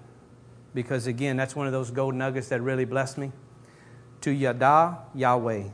[0.75, 3.33] because, again, that's one of those gold nuggets that really blessed me.
[4.23, 5.65] To yada Yahweh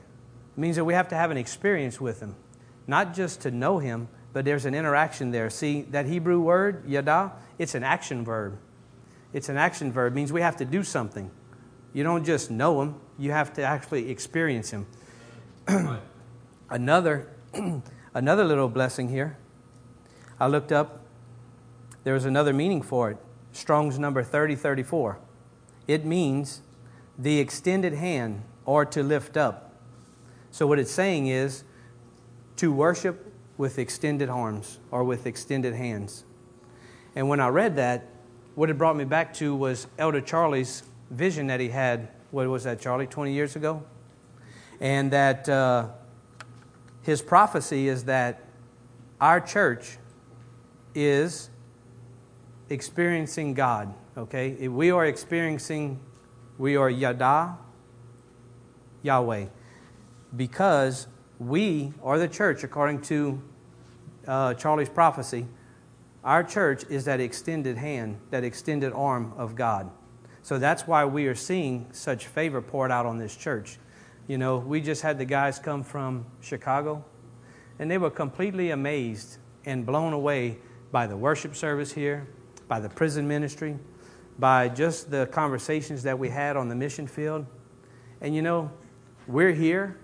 [0.56, 2.34] means that we have to have an experience with Him,
[2.86, 5.48] not just to know Him, but there's an interaction there.
[5.48, 8.58] See, that Hebrew word, yada, it's an action verb.
[9.32, 11.30] It's an action verb, it means we have to do something.
[11.92, 14.86] You don't just know Him, you have to actually experience Him.
[16.70, 17.28] another,
[18.14, 19.36] another little blessing here.
[20.40, 20.97] I looked up,
[22.08, 23.18] there was another meaning for it
[23.52, 25.18] Strong's number 3034.
[25.86, 26.62] It means
[27.18, 29.74] the extended hand or to lift up.
[30.50, 31.64] So, what it's saying is
[32.56, 36.24] to worship with extended arms or with extended hands.
[37.14, 38.06] And when I read that,
[38.54, 42.64] what it brought me back to was Elder Charlie's vision that he had what was
[42.64, 43.82] that, Charlie, 20 years ago?
[44.80, 45.88] And that uh,
[47.02, 48.44] his prophecy is that
[49.20, 49.98] our church
[50.94, 51.50] is
[52.70, 54.68] experiencing God, okay?
[54.68, 56.00] We are experiencing,
[56.58, 57.56] we are Yada,
[59.02, 59.46] Yahweh,
[60.36, 61.06] because
[61.38, 63.42] we are the church, according to
[64.26, 65.46] uh, Charlie's prophecy.
[66.24, 69.90] Our church is that extended hand, that extended arm of God.
[70.42, 73.78] So that's why we are seeing such favor poured out on this church.
[74.26, 77.04] You know, we just had the guys come from Chicago,
[77.78, 80.58] and they were completely amazed and blown away
[80.90, 82.26] by the worship service here,
[82.68, 83.78] by the prison ministry,
[84.38, 87.46] by just the conversations that we had on the mission field.
[88.20, 88.70] And you know,
[89.26, 89.98] we're here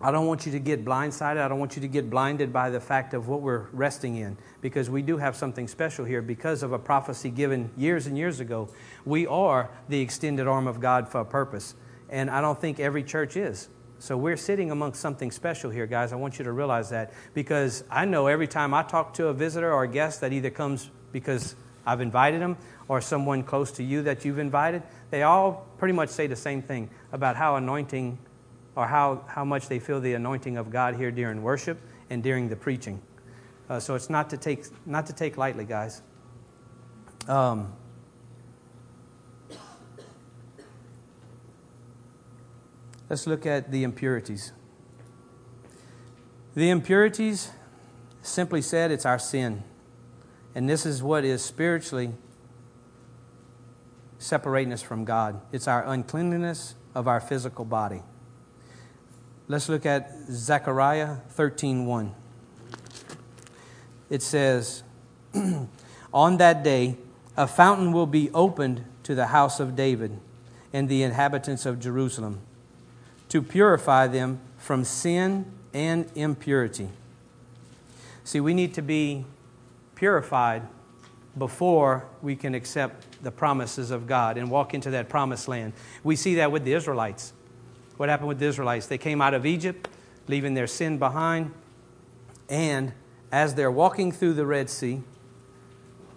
[0.00, 1.38] I don't want you to get blindsided.
[1.38, 4.36] I don't want you to get blinded by the fact of what we're resting in
[4.60, 8.38] because we do have something special here because of a prophecy given years and years
[8.38, 8.68] ago.
[9.06, 11.74] We are the extended arm of God for a purpose.
[12.10, 13.68] And I don't think every church is.
[13.98, 16.12] So we're sitting amongst something special here, guys.
[16.12, 19.32] I want you to realize that because I know every time I talk to a
[19.32, 22.56] visitor or a guest that either comes because I've invited them
[22.88, 26.62] or someone close to you that you've invited, they all pretty much say the same
[26.62, 28.18] thing about how anointing
[28.74, 32.48] or how, how much they feel the anointing of God here during worship and during
[32.48, 33.00] the preaching.
[33.68, 36.02] Uh, so it's not to take, not to take lightly, guys.
[37.26, 37.72] Um,
[43.08, 44.52] let's look at the impurities.
[46.54, 47.50] The impurities,
[48.22, 49.64] simply said, it's our sin.
[50.56, 52.14] And this is what is spiritually
[54.18, 55.38] separating us from God.
[55.52, 58.02] It's our uncleanliness of our physical body.
[59.48, 62.12] Let's look at Zechariah 13:1.
[64.08, 64.82] It says,
[66.14, 66.96] "On that day
[67.36, 70.18] a fountain will be opened to the house of David
[70.72, 72.40] and the inhabitants of Jerusalem
[73.28, 76.88] to purify them from sin and impurity."
[78.24, 79.26] See, we need to be
[79.96, 80.62] purified
[81.36, 85.72] before we can accept the promises of God and walk into that promised land.
[86.04, 87.32] We see that with the Israelites.
[87.96, 88.86] What happened with the Israelites?
[88.86, 89.88] They came out of Egypt,
[90.28, 91.52] leaving their sin behind,
[92.48, 92.92] and
[93.32, 95.02] as they're walking through the Red Sea,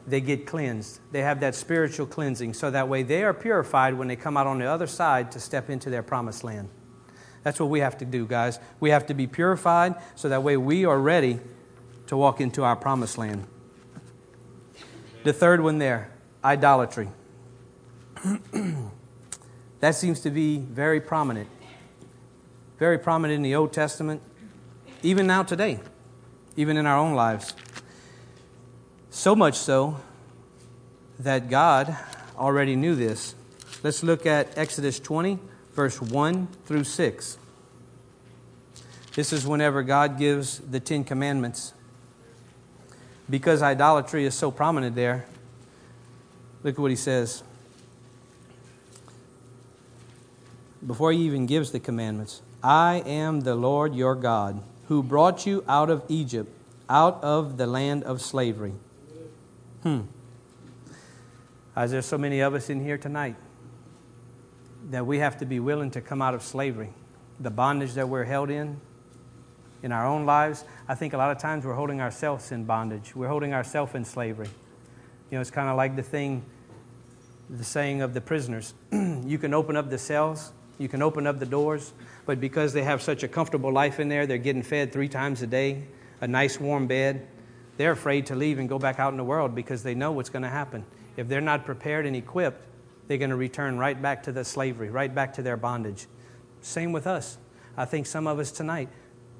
[0.07, 0.99] they get cleansed.
[1.11, 4.47] They have that spiritual cleansing, so that way they are purified when they come out
[4.47, 6.69] on the other side to step into their promised land.
[7.43, 8.59] That's what we have to do, guys.
[8.79, 11.39] We have to be purified so that way we are ready
[12.07, 13.45] to walk into our promised land.
[15.29, 16.09] The third one there
[16.43, 17.07] idolatry.
[19.79, 21.47] that seems to be very prominent
[22.79, 24.23] very prominent in the Old Testament,
[25.03, 25.81] even now today,
[26.55, 27.53] even in our own lives.
[29.11, 29.99] So much so
[31.19, 31.95] that God
[32.35, 33.35] already knew this.
[33.83, 35.37] Let's look at Exodus 20,
[35.75, 37.37] verse 1 through 6.
[39.13, 41.73] This is whenever God gives the Ten Commandments.
[43.29, 45.25] Because idolatry is so prominent there,
[46.63, 47.43] Look at what he says.
[50.85, 55.63] Before he even gives the commandments I am the Lord your God, who brought you
[55.67, 56.51] out of Egypt,
[56.89, 58.73] out of the land of slavery.
[59.83, 60.01] Hmm.
[61.75, 63.35] As there's so many of us in here tonight
[64.89, 66.89] that we have to be willing to come out of slavery,
[67.39, 68.81] the bondage that we're held in
[69.83, 70.65] in our own lives.
[70.87, 73.15] I think a lot of times we're holding ourselves in bondage.
[73.15, 74.49] We're holding ourselves in slavery.
[75.29, 76.43] You know, it's kind of like the thing,
[77.49, 78.73] the saying of the prisoners.
[78.91, 81.93] you can open up the cells, you can open up the doors,
[82.25, 85.41] but because they have such a comfortable life in there, they're getting fed three times
[85.41, 85.83] a day,
[86.21, 87.27] a nice warm bed,
[87.79, 90.29] they're afraid to leave and go back out in the world because they know what's
[90.29, 90.85] going to happen.
[91.15, 92.61] If they're not prepared and equipped,
[93.07, 96.07] they're going to return right back to the slavery, right back to their bondage.
[96.61, 97.37] Same with us.
[97.77, 98.89] I think some of us tonight,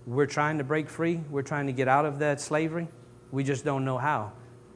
[0.05, 1.21] we're trying to break free.
[1.29, 2.87] We're trying to get out of that slavery.
[3.31, 4.31] We just don't know how.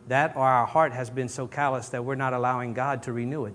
[0.08, 3.46] That or our heart has been so callous that we're not allowing God to renew
[3.46, 3.54] it.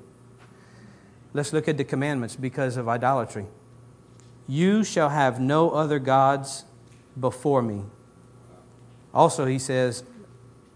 [1.32, 3.46] Let's look at the commandments because of idolatry.
[4.46, 6.64] You shall have no other gods
[7.18, 7.84] before me.
[9.12, 10.04] Also, he says,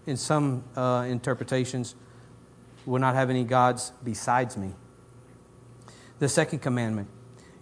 [0.05, 1.95] in some uh, interpretations,
[2.85, 4.73] will not have any gods besides me.
[6.19, 7.07] The second commandment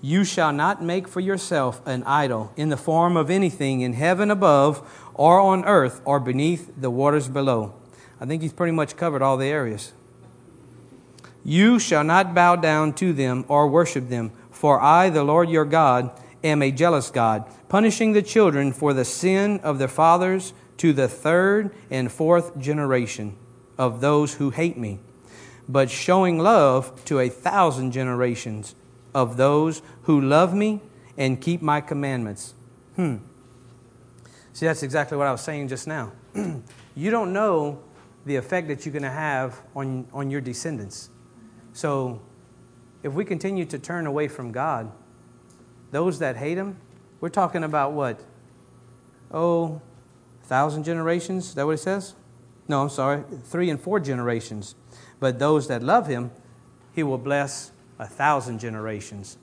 [0.02, 4.32] You shall not make for yourself an idol in the form of anything in heaven
[4.32, 7.74] above, or on earth, or beneath the waters below.
[8.20, 9.94] I think he's pretty much covered all the areas.
[11.44, 15.66] You shall not bow down to them or worship them, for I, the Lord your
[15.66, 16.12] God,
[16.44, 21.08] am a jealous God, punishing the children for the sin of their fathers to the
[21.08, 23.36] third and fourth generation
[23.78, 25.00] of those who hate me
[25.72, 28.76] but showing love to a thousand generations
[29.14, 30.82] of those who love me
[31.18, 32.54] and keep my commandments.
[32.96, 33.18] Hmm.
[34.54, 36.12] See, that's exactly what I was saying just now.
[36.96, 37.82] you don't know
[38.26, 41.10] the effect that you're going to have on, on your descendants.
[41.74, 42.22] So,
[43.04, 44.92] if we continue to turn away from God,
[45.92, 46.78] those that hate Him,
[47.20, 48.20] we're talking about what?
[49.32, 49.82] Oh,
[50.44, 51.50] thousand generations?
[51.50, 52.14] Is that what it says?
[52.68, 54.76] No, I'm sorry, three and four generations.
[55.20, 56.32] But those that love him,
[56.94, 59.38] he will bless a thousand generations.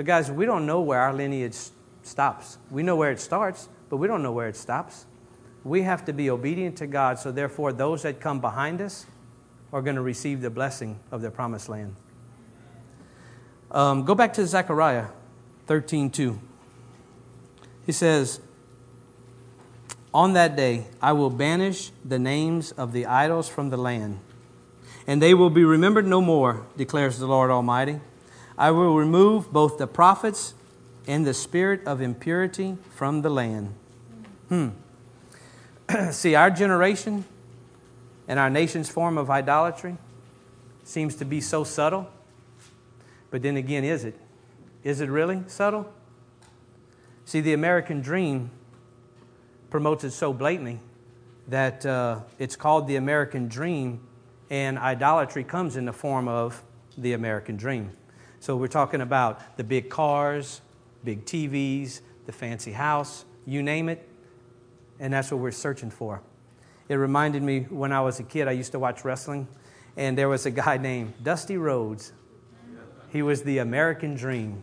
[0.00, 1.58] But guys, we don't know where our lineage
[2.04, 2.56] stops.
[2.70, 5.04] We know where it starts, but we don't know where it stops.
[5.62, 9.04] We have to be obedient to God, so therefore, those that come behind us
[9.74, 11.96] are going to receive the blessing of the promised land.
[13.70, 15.08] Um, go back to Zechariah
[15.66, 16.40] 13 2.
[17.84, 18.40] He says,
[20.14, 24.18] On that day I will banish the names of the idols from the land
[25.06, 28.00] and they will be remembered no more, declares the Lord Almighty.
[28.60, 30.52] I will remove both the prophets
[31.06, 33.72] and the spirit of impurity from the land.
[34.50, 34.68] Hmm.
[36.10, 37.24] See, our generation
[38.28, 39.96] and our nation's form of idolatry
[40.84, 42.10] seems to be so subtle.
[43.30, 44.14] But then again, is it?
[44.84, 45.90] Is it really subtle?
[47.24, 48.50] See, the American dream
[49.70, 50.80] promotes it so blatantly
[51.48, 54.06] that uh, it's called the American dream
[54.50, 56.62] and idolatry comes in the form of
[56.98, 57.92] the American dream.
[58.40, 60.62] So we're talking about the big cars,
[61.04, 64.08] big TVs, the fancy house, you name it,
[64.98, 66.22] and that's what we're searching for.
[66.88, 69.46] It reminded me when I was a kid, I used to watch wrestling,
[69.94, 72.14] and there was a guy named Dusty Rhodes.
[73.10, 74.62] He was the American dream.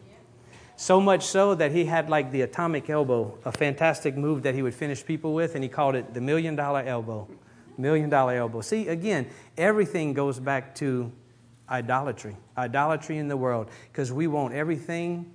[0.75, 4.63] So much so that he had like the atomic elbow, a fantastic move that he
[4.63, 7.28] would finish people with, and he called it the million dollar elbow.
[7.78, 8.61] Million dollar elbow.
[8.61, 11.11] See, again, everything goes back to
[11.70, 12.36] idolatry.
[12.57, 13.70] Idolatry in the world.
[13.91, 15.34] Because we want everything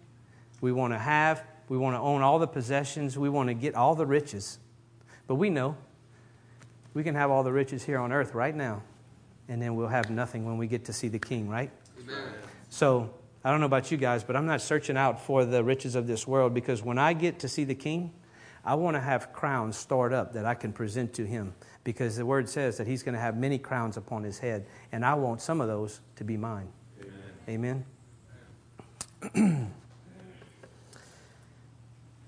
[0.62, 3.74] we want to have, we want to own all the possessions, we want to get
[3.74, 4.58] all the riches.
[5.26, 5.76] But we know
[6.94, 8.82] we can have all the riches here on earth right now,
[9.48, 11.70] and then we'll have nothing when we get to see the king, right?
[12.00, 12.32] Amen.
[12.70, 13.12] So,
[13.44, 16.06] I don't know about you guys, but I'm not searching out for the riches of
[16.06, 18.12] this world because when I get to see the king,
[18.64, 21.54] I want to have crowns stored up that I can present to him
[21.84, 25.04] because the word says that he's going to have many crowns upon his head, and
[25.04, 26.68] I want some of those to be mine.
[27.48, 27.84] Amen.
[29.34, 29.72] Amen?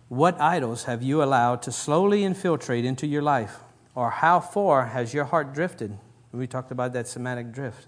[0.08, 3.58] what idols have you allowed to slowly infiltrate into your life?
[3.94, 5.96] Or how far has your heart drifted?
[6.32, 7.86] We talked about that somatic drift.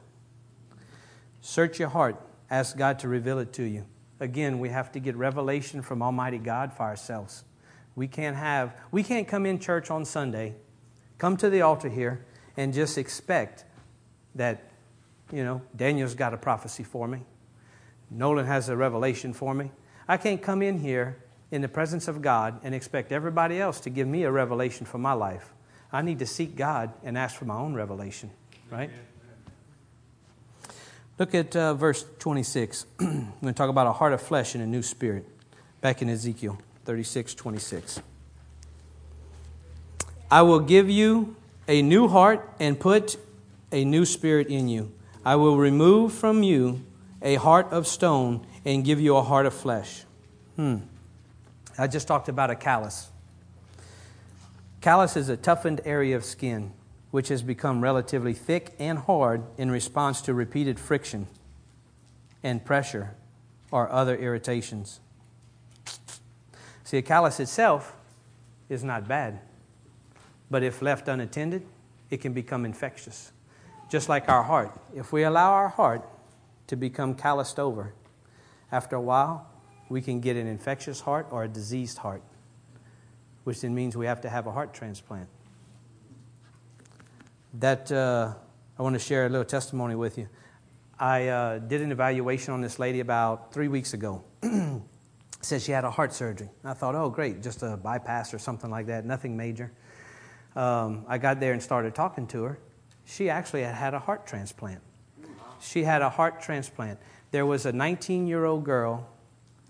[1.40, 2.20] Search your heart.
[2.48, 3.84] Ask God to reveal it to you.
[4.20, 7.44] Again, we have to get revelation from Almighty God for ourselves.
[7.96, 10.54] We can't have, we can't come in church on Sunday
[11.18, 12.24] come to the altar here
[12.56, 13.64] and just expect
[14.34, 14.70] that,
[15.32, 17.22] you know, Daniel's got a prophecy for me.
[18.10, 19.70] Nolan has a revelation for me.
[20.08, 21.16] I can't come in here
[21.50, 24.98] in the presence of God and expect everybody else to give me a revelation for
[24.98, 25.52] my life.
[25.92, 28.30] I need to seek God and ask for my own revelation,
[28.70, 28.90] right?
[31.18, 32.86] Look at uh, verse 26.
[33.00, 35.26] I'm going to talk about a heart of flesh and a new spirit.
[35.80, 38.00] Back in Ezekiel 36, 26.
[40.30, 41.36] I will give you
[41.68, 43.16] a new heart and put
[43.72, 44.92] a new spirit in you.
[45.24, 46.82] I will remove from you
[47.22, 50.04] a heart of stone and give you a heart of flesh.
[50.56, 50.78] Hmm.
[51.78, 53.10] I just talked about a callus.
[54.80, 56.72] Callus is a toughened area of skin
[57.10, 61.26] which has become relatively thick and hard in response to repeated friction
[62.42, 63.14] and pressure
[63.70, 65.00] or other irritations.
[66.84, 67.96] See, a callus itself
[68.68, 69.40] is not bad,
[70.50, 71.66] but if left unattended,
[72.10, 73.32] it can become infectious.
[73.90, 74.78] Just like our heart.
[74.94, 76.08] If we allow our heart
[76.68, 77.94] to become calloused over,
[78.72, 79.48] after a while,
[79.88, 82.22] we can get an infectious heart or a diseased heart,
[83.44, 85.28] which then means we have to have a heart transplant.
[87.54, 88.34] That uh,
[88.78, 90.28] I want to share a little testimony with you.
[90.98, 94.24] I uh, did an evaluation on this lady about three weeks ago.
[95.40, 96.48] Said she had a heart surgery.
[96.64, 99.70] I thought, oh, great, just a bypass or something like that, nothing major.
[100.56, 102.58] Um, I got there and started talking to her.
[103.04, 104.80] She actually had had a heart transplant.
[105.60, 106.98] She had a heart transplant.
[107.30, 109.06] There was a 19 year old girl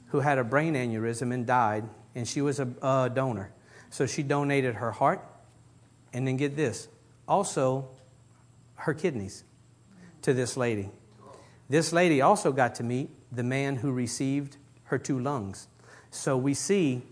[0.09, 1.85] who had a brain aneurysm and died,
[2.15, 3.53] and she was a, a donor.
[3.91, 5.25] So she donated her heart,
[6.13, 6.89] and then get this
[7.27, 7.89] also
[8.77, 9.45] her kidneys
[10.23, 10.91] to this lady.
[11.69, 15.67] This lady also got to meet the man who received her two lungs.
[16.11, 17.03] So we see.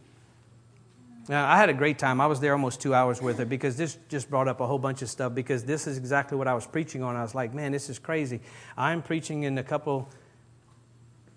[1.29, 2.20] Now, I had a great time.
[2.20, 4.79] I was there almost two hours with her because this just brought up a whole
[4.79, 7.16] bunch of stuff because this is exactly what I was preaching on.
[7.16, 8.41] I was like, man, this is crazy.
[8.77, 10.11] I'm preaching in a couple,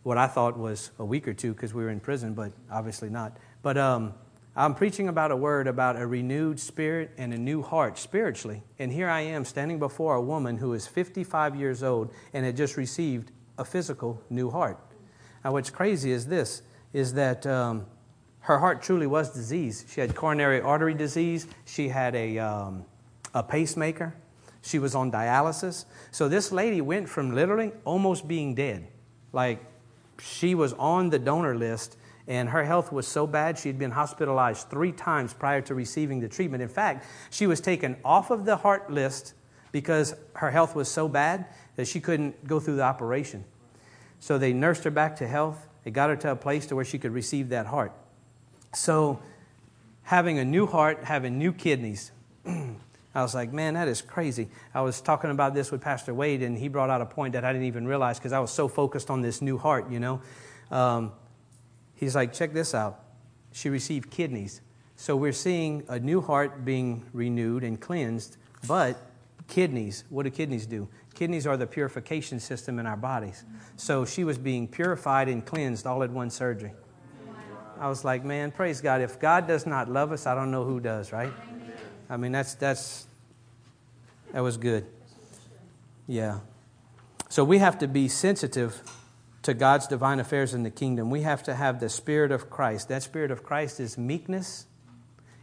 [0.03, 3.09] what I thought was a week or two because we were in prison, but obviously
[3.09, 3.37] not.
[3.61, 4.13] But um,
[4.57, 8.63] I'm preaching about a word about a renewed spirit and a new heart spiritually.
[8.79, 12.57] And here I am standing before a woman who is 55 years old and had
[12.57, 14.79] just received a physical new heart.
[15.45, 16.61] Now, what's crazy is this
[16.91, 17.85] is that um,
[18.47, 19.89] her heart truly was diseased.
[19.89, 22.85] She had coronary artery disease, she had a, um,
[23.33, 24.15] a pacemaker,
[24.61, 25.83] she was on dialysis.
[26.11, 28.87] So, this lady went from literally almost being dead.
[29.33, 29.65] Like,
[30.21, 33.91] she was on the donor list and her health was so bad she had been
[33.91, 36.63] hospitalized three times prior to receiving the treatment.
[36.63, 39.33] In fact, she was taken off of the heart list
[39.73, 43.43] because her health was so bad that she couldn't go through the operation.
[44.21, 45.67] So they nursed her back to health.
[45.83, 47.91] They got her to a place to where she could receive that heart.
[48.77, 49.19] So
[50.03, 52.11] having a new heart, having new kidneys,
[52.45, 54.49] I was like, man, that is crazy.
[54.73, 57.43] I was talking about this with Pastor Wade, and he brought out a point that
[57.43, 60.21] I didn't even realize because I was so focused on this new heart, you know.
[60.71, 61.11] Um,
[61.97, 63.03] He's like, check this out.
[63.51, 64.61] She received kidneys.
[64.95, 68.97] So we're seeing a new heart being renewed and cleansed, but
[69.47, 70.87] kidneys, what do kidneys do?
[71.15, 73.43] Kidneys are the purification system in our bodies.
[73.77, 76.73] So she was being purified and cleansed all at one surgery.
[77.79, 79.01] I was like, man, praise God.
[79.01, 81.31] If God does not love us, I don't know who does, right?
[82.09, 83.07] I mean, that's, that's,
[84.31, 84.85] that was good.
[86.07, 86.39] Yeah.
[87.29, 88.81] So we have to be sensitive
[89.43, 92.89] to God's divine affairs in the kingdom, we have to have the Spirit of Christ.
[92.89, 94.65] That Spirit of Christ is meekness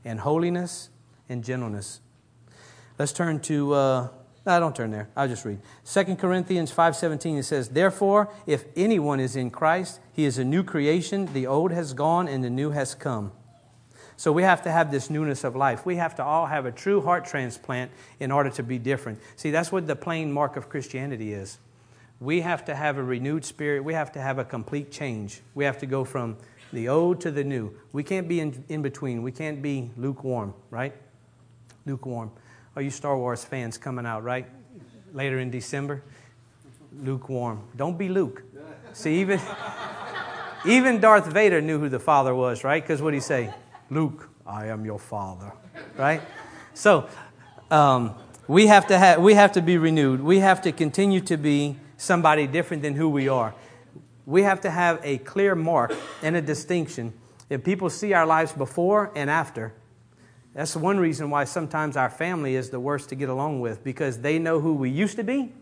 [0.04, 0.90] and holiness
[1.26, 2.00] and gentleness.
[2.98, 4.08] Let's turn to, uh,
[4.46, 5.08] no, don't turn there.
[5.16, 5.60] I'll just read.
[5.86, 10.62] 2 Corinthians 5.17, it says, Therefore, if anyone is in Christ, he is a new
[10.62, 11.32] creation.
[11.32, 13.32] The old has gone and the new has come.
[14.16, 15.84] So we have to have this newness of life.
[15.86, 17.90] We have to all have a true heart transplant
[18.20, 19.18] in order to be different.
[19.36, 21.58] See, that's what the plain mark of Christianity is
[22.20, 23.84] we have to have a renewed spirit.
[23.84, 25.42] We have to have a complete change.
[25.54, 26.36] We have to go from
[26.72, 27.72] the old to the new.
[27.92, 29.22] We can't be in, in between.
[29.22, 30.94] We can't be lukewarm, right?
[31.86, 32.30] Lukewarm.
[32.76, 34.46] Are you Star Wars fans coming out, right?
[35.12, 36.02] Later in December?
[37.02, 37.62] Lukewarm.
[37.76, 38.42] Don't be Luke.
[38.92, 39.40] See, even,
[40.66, 42.82] even Darth Vader knew who the Father was, right?
[42.82, 43.54] Because what did he say?
[43.90, 45.52] Luke, I am your Father,
[45.96, 46.20] right?
[46.74, 47.08] So,
[47.70, 48.14] um,
[48.46, 50.20] we have to have, we have to be renewed.
[50.20, 53.54] We have to continue to be somebody different than who we are.
[54.26, 57.14] We have to have a clear mark and a distinction.
[57.48, 59.74] If people see our lives before and after,
[60.54, 64.20] that's one reason why sometimes our family is the worst to get along with because
[64.20, 65.52] they know who we used to be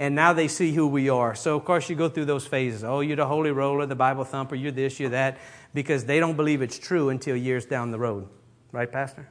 [0.00, 1.34] and now they see who we are.
[1.34, 2.82] So, of course, you go through those phases.
[2.82, 5.36] Oh, you're the holy roller, the Bible thumper, you're this, you're that,
[5.74, 8.26] because they don't believe it's true until years down the road.
[8.72, 9.28] Right, Pastor?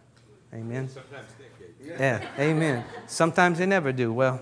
[0.53, 0.87] Amen.
[1.83, 2.85] Yeah, amen.
[3.07, 4.13] Sometimes they never do.
[4.13, 4.39] Well,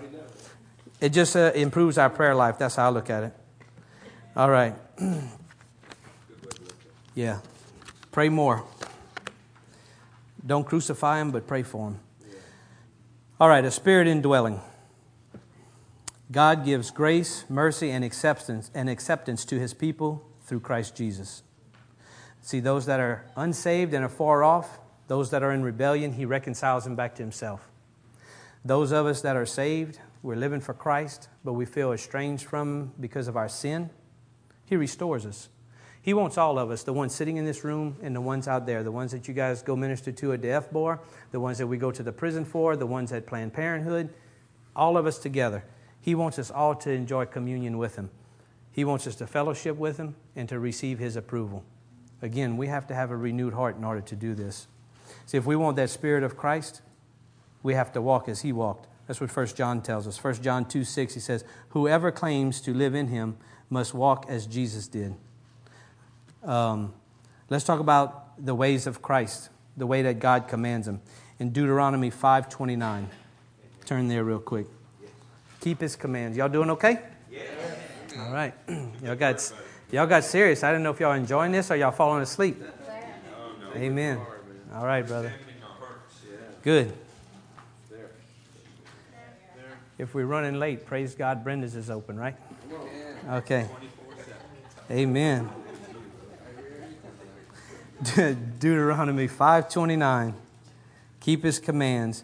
[1.00, 2.58] it just uh, improves our prayer life.
[2.58, 3.32] That's how I look at it.
[4.36, 4.74] All right.
[7.14, 7.40] yeah.
[8.12, 8.64] Pray more.
[10.44, 12.00] Don't crucify him, but pray for him.
[13.40, 14.60] All right, a spirit indwelling.
[16.30, 21.42] God gives grace, mercy, and acceptance, and acceptance to his people through Christ Jesus.
[22.40, 26.24] See, those that are unsaved and are far off, those that are in rebellion, he
[26.24, 27.68] reconciles them back to himself.
[28.64, 32.68] Those of us that are saved, we're living for Christ, but we feel estranged from
[32.68, 33.90] him because of our sin,
[34.66, 35.48] he restores us.
[36.02, 38.66] He wants all of us, the ones sitting in this room and the ones out
[38.66, 41.00] there, the ones that you guys go minister to at the FBOR,
[41.32, 44.08] the ones that we go to the prison for, the ones at Planned Parenthood,
[44.74, 45.64] all of us together.
[46.00, 48.10] He wants us all to enjoy communion with Him.
[48.72, 51.64] He wants us to fellowship with Him and to receive His approval.
[52.22, 54.66] Again, we have to have a renewed heart in order to do this.
[55.26, 56.80] See, if we want that Spirit of Christ,
[57.62, 58.86] we have to walk as He walked.
[59.06, 60.22] That's what 1 John tells us.
[60.22, 63.36] 1 John 2 6, he says, Whoever claims to live in Him
[63.68, 65.14] must walk as Jesus did.
[66.44, 66.92] Um,
[67.50, 71.00] let's talk about the ways of Christ, the way that God commands Him.
[71.38, 73.06] In Deuteronomy 5.29.
[73.84, 74.66] Turn there real quick.
[75.60, 76.36] Keep His commands.
[76.36, 77.00] Y'all doing okay?
[77.30, 77.42] Yeah.
[78.20, 78.54] All right.
[79.02, 79.52] y'all got,
[79.90, 80.62] y'all got serious.
[80.62, 82.62] I didn't know if y'all enjoying this or y'all falling asleep.
[83.74, 84.20] Amen.
[84.74, 85.32] All right, brother.
[86.62, 86.92] Good.
[89.98, 92.36] If we're running late, praise God, Brenda's is open, right?
[93.28, 93.66] Okay.
[94.90, 95.50] Amen.
[98.58, 100.34] Deuteronomy 5:29.
[101.20, 102.22] Keep his commands.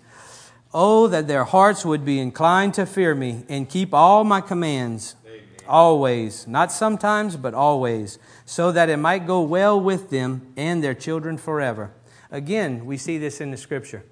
[0.73, 5.17] Oh, that their hearts would be inclined to fear me and keep all my commands
[5.27, 5.41] Amen.
[5.69, 10.95] always, not sometimes, but always, so that it might go well with them and their
[10.95, 11.93] children forever.
[12.31, 14.05] Again, we see this in the scripture.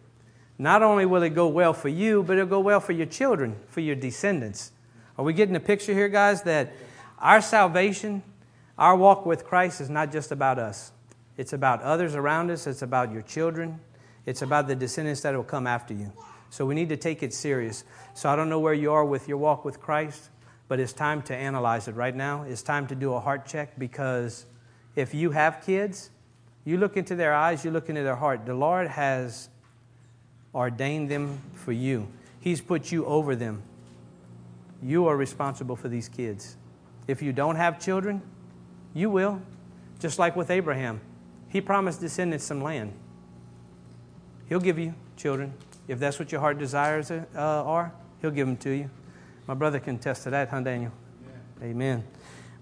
[0.58, 3.56] Not only will it go well for you, but it'll go well for your children,
[3.68, 4.72] for your descendants.
[5.16, 6.72] Are we getting a picture here, guys, that
[7.18, 8.22] our salvation,
[8.78, 10.92] our walk with Christ is not just about us.
[11.36, 13.80] It's about others around us, it's about your children,
[14.26, 16.12] it's about the descendants that will come after you.
[16.50, 17.84] So we need to take it serious.
[18.14, 20.28] So I don't know where you are with your walk with Christ,
[20.68, 22.42] but it's time to analyze it right now.
[22.42, 24.44] It's time to do a heart check because
[24.94, 26.10] if you have kids,
[26.64, 28.44] you look into their eyes, you look into their heart.
[28.44, 29.48] The Lord has
[30.54, 32.08] ordained them for you,
[32.38, 33.62] He's put you over them.
[34.82, 36.56] You are responsible for these kids.
[37.06, 38.20] If you don't have children,
[38.94, 39.40] you will.
[40.00, 41.00] Just like with Abraham.
[41.53, 42.94] He promised descendants some land.
[44.48, 45.53] He'll give you children.
[45.86, 47.92] If that's what your heart desires uh, are,
[48.22, 48.88] He'll give them to you.
[49.46, 50.92] My brother can attest to that, huh, Daniel?
[51.61, 51.66] Yeah.
[51.66, 52.05] Amen.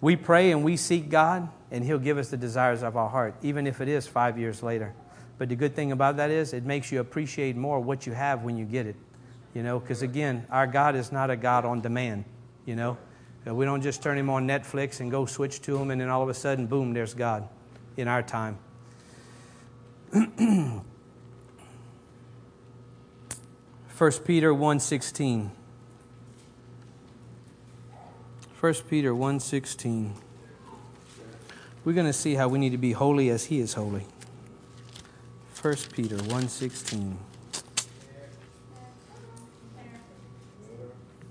[0.01, 3.37] We pray and we seek God, and He'll give us the desires of our heart,
[3.43, 4.93] even if it is five years later.
[5.39, 8.43] But the good thing about that is it makes you appreciate more what you have
[8.43, 8.97] when you get it.
[9.55, 12.25] You know, because again, our God is not a God on demand.
[12.67, 12.99] You know,
[13.47, 16.23] we don't just turn Him on Netflix and go switch to Him, and then all
[16.25, 17.49] of a sudden, boom, there's God
[17.97, 18.59] in our time.
[20.13, 20.83] 1
[24.25, 25.51] Peter 1:16
[28.61, 30.11] 1 Peter 1:16
[31.85, 34.05] We're going to see how we need to be holy as he is holy.
[35.63, 37.15] 1 Peter 1:16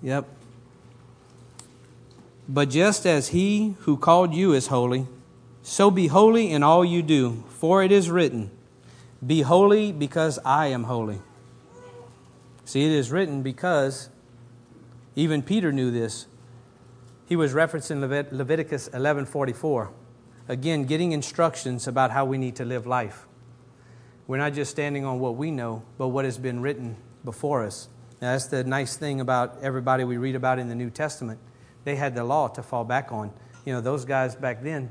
[0.02, 0.26] Yep.
[2.48, 5.06] But just as he who called you is holy,
[5.62, 8.52] so be holy in all you do, for it is written,
[9.26, 11.20] be holy because I am holy.
[12.66, 14.10] See, it is written because
[15.16, 16.28] even Peter knew this.
[17.26, 19.90] He was referencing Levit- Leviticus 11:44.
[20.48, 23.28] Again, getting instructions about how we need to live life.
[24.28, 27.90] We're not just standing on what we know, but what has been written before us.
[28.22, 31.40] Now, that's the nice thing about everybody we read about in the New Testament.
[31.84, 33.32] They had the law to fall back on.
[33.66, 34.90] You know, those guys back then,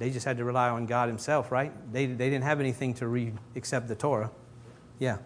[0.00, 1.70] they just had to rely on God Himself, right?
[1.92, 4.30] They, they didn't have anything to read except the Torah.
[4.98, 5.18] Yeah.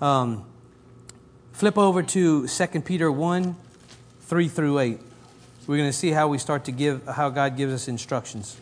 [0.00, 0.44] Um,
[1.52, 3.54] flip over to 2 Peter 1
[4.22, 5.00] 3 through 8.
[5.68, 8.56] We're going to see how we start to give, how God gives us instructions.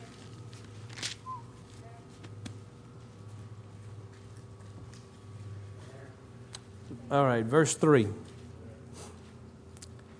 [7.11, 8.09] All right, verse 3.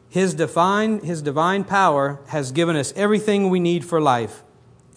[0.09, 4.45] His divine, his divine power has given us everything we need for life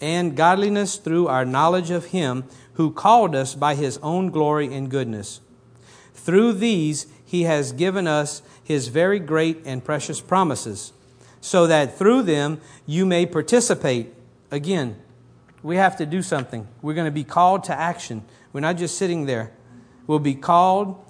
[0.00, 4.90] and godliness through our knowledge of Him who called us by His own glory and
[4.90, 5.40] goodness.
[6.14, 10.92] Through these, He has given us His very great and precious promises,
[11.40, 14.12] so that through them you may participate.
[14.50, 14.96] Again,
[15.62, 16.68] we have to do something.
[16.82, 18.22] We're going to be called to action.
[18.52, 19.52] We're not just sitting there.
[20.06, 21.02] We'll be called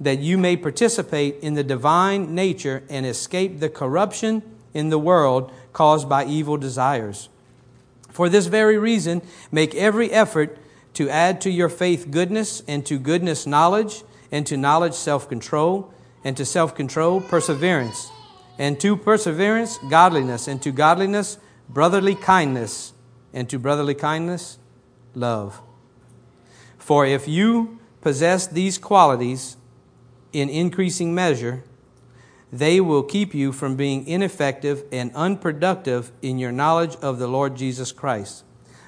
[0.00, 4.42] that you may participate in the divine nature and escape the corruption
[4.74, 7.28] in the world caused by evil desires.
[8.14, 10.56] For this very reason, make every effort
[10.94, 15.92] to add to your faith goodness, and to goodness knowledge, and to knowledge self control,
[16.22, 18.10] and to self control perseverance,
[18.56, 20.46] And to perseverance, godliness.
[20.46, 21.38] And to godliness,
[21.68, 22.92] brotherly kindness.
[23.32, 24.58] And to brotherly kindness,
[25.14, 25.60] love.
[26.78, 29.56] For if you possess these qualities
[30.32, 31.64] in increasing measure,
[32.58, 37.56] they will keep you from being ineffective and unproductive in your knowledge of the Lord
[37.56, 38.44] Jesus Christ.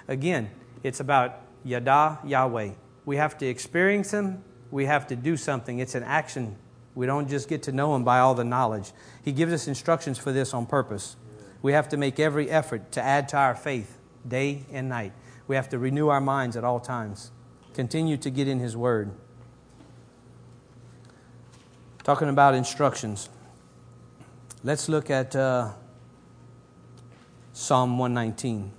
[0.06, 0.50] Again,
[0.84, 2.70] it's about Yada Yahweh.
[3.04, 5.80] We have to experience Him, we have to do something.
[5.80, 6.56] It's an action.
[6.94, 8.92] We don't just get to know Him by all the knowledge.
[9.24, 11.16] He gives us instructions for this on purpose.
[11.60, 15.12] We have to make every effort to add to our faith day and night.
[15.48, 17.32] We have to renew our minds at all times.
[17.74, 19.10] Continue to get in His Word.
[22.04, 23.28] Talking about instructions.
[24.66, 25.74] Let's look at uh,
[27.52, 28.72] Psalm 119.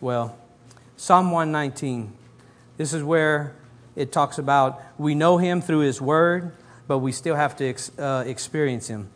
[0.00, 0.38] Well,
[0.96, 2.12] Psalm 119.
[2.76, 3.56] This is where
[3.96, 6.52] it talks about we know him through his word,
[6.86, 9.10] but we still have to ex- uh, experience him.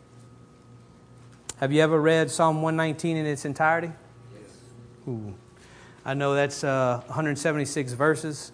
[1.61, 3.93] Have you ever read Psalm 119 in its entirety?
[4.33, 4.43] Yes.
[5.07, 5.35] Ooh.
[6.03, 8.51] I know that's uh, 176 verses.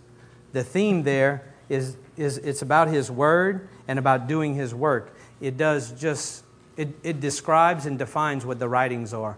[0.54, 5.16] The theme there is, is it's about his word and about doing his work.
[5.42, 6.44] It does just,
[6.76, 9.38] it, it describes and defines what the writings are.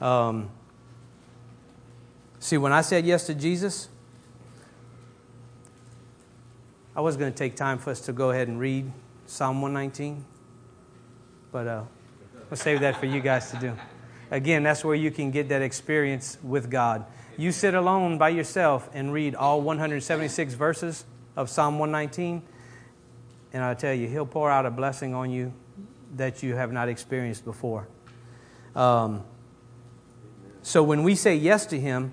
[0.00, 0.50] Um,
[2.40, 3.88] See, when I said yes to Jesus,
[6.94, 8.90] I was going to take time for us to go ahead and read
[9.26, 10.24] Psalm 119,
[11.50, 11.82] but uh,
[12.48, 13.76] we'll save that for you guys to do.
[14.30, 17.04] Again, that's where you can get that experience with God.
[17.36, 21.04] You sit alone by yourself and read all 176 verses
[21.38, 22.42] of Psalm 119,
[23.52, 25.54] and I'll tell you, He'll pour out a blessing on you
[26.16, 27.86] that you have not experienced before.
[28.74, 29.22] Um,
[30.62, 32.12] so when we say yes to Him,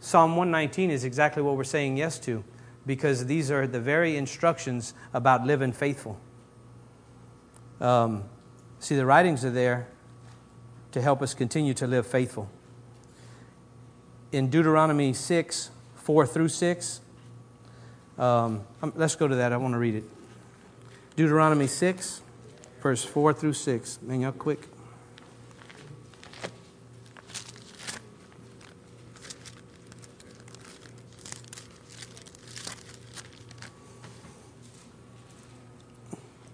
[0.00, 2.44] Psalm 119 is exactly what we're saying yes to
[2.84, 6.20] because these are the very instructions about living faithful.
[7.80, 8.24] Um,
[8.80, 9.88] see, the writings are there
[10.92, 12.50] to help us continue to live faithful.
[14.30, 17.00] In Deuteronomy 6, 4 through 6,
[18.18, 18.64] um,
[18.94, 19.52] let's go to that.
[19.52, 20.04] I want to read it.
[21.16, 22.22] Deuteronomy 6,
[22.80, 24.02] verse 4 through 6.
[24.02, 24.68] Man, y'all quick.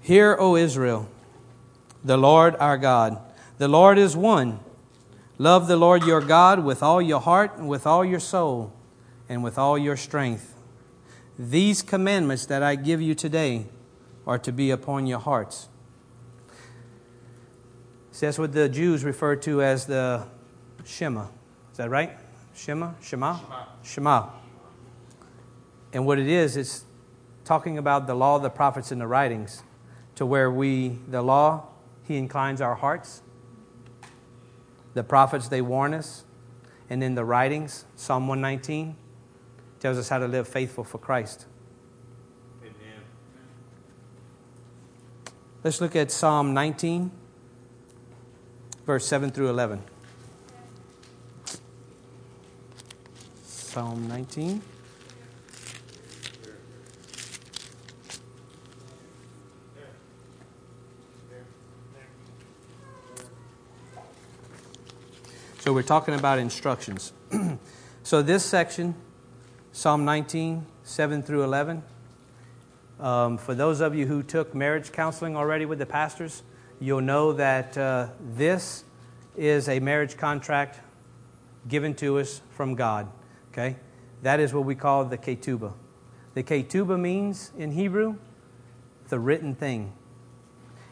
[0.04, 1.08] Hear, O Israel,
[2.04, 3.18] the Lord our God.
[3.56, 4.60] The Lord is one.
[5.38, 8.72] Love the Lord your God with all your heart and with all your soul
[9.30, 10.53] and with all your strength.
[11.38, 13.66] These commandments that I give you today
[14.26, 15.68] are to be upon your hearts.
[18.12, 20.26] See, that's what the Jews refer to as the
[20.84, 21.26] Shema.
[21.72, 22.16] Is that right?
[22.54, 22.92] Shema?
[23.02, 23.36] Shema?
[23.36, 23.56] Shema.
[23.82, 24.28] Shema.
[25.92, 26.84] And what it is, it's
[27.44, 29.64] talking about the law, the prophets, and the writings
[30.14, 31.66] to where we, the law,
[32.04, 33.22] He inclines our hearts.
[34.94, 36.24] The prophets, they warn us.
[36.88, 38.94] And in the writings, Psalm 119
[39.84, 41.44] tells us how to live faithful for Christ.
[42.62, 43.02] Amen.
[45.62, 47.10] Let's look at Psalm 19,
[48.86, 49.82] verse 7 through 11.
[53.44, 54.62] Psalm 19.
[65.58, 67.12] So we're talking about instructions.
[68.02, 68.94] so this section,
[69.76, 71.82] Psalm 19, 7 through 11,
[73.00, 76.44] um, for those of you who took marriage counseling already with the pastors,
[76.78, 78.06] you'll know that uh,
[78.36, 78.84] this
[79.36, 80.78] is a marriage contract
[81.66, 83.08] given to us from God.
[83.50, 83.74] Okay?
[84.22, 85.72] That is what we call the ketubah.
[86.34, 88.14] The ketubah means in Hebrew
[89.08, 89.92] the written thing.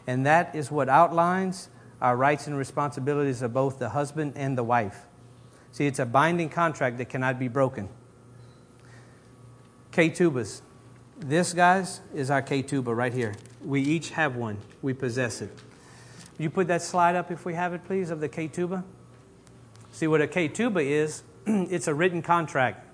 [0.07, 1.69] And that is what outlines
[2.01, 5.05] our rights and responsibilities of both the husband and the wife.
[5.71, 7.87] See, it's a binding contract that cannot be broken.
[9.93, 10.61] Ketubahs.
[11.19, 13.35] This, guys, is our ketubah right here.
[13.63, 15.51] We each have one, we possess it.
[16.39, 18.83] you put that slide up if we have it, please, of the ketubah.
[19.91, 22.87] See, what a ketubah is, it's a written contract.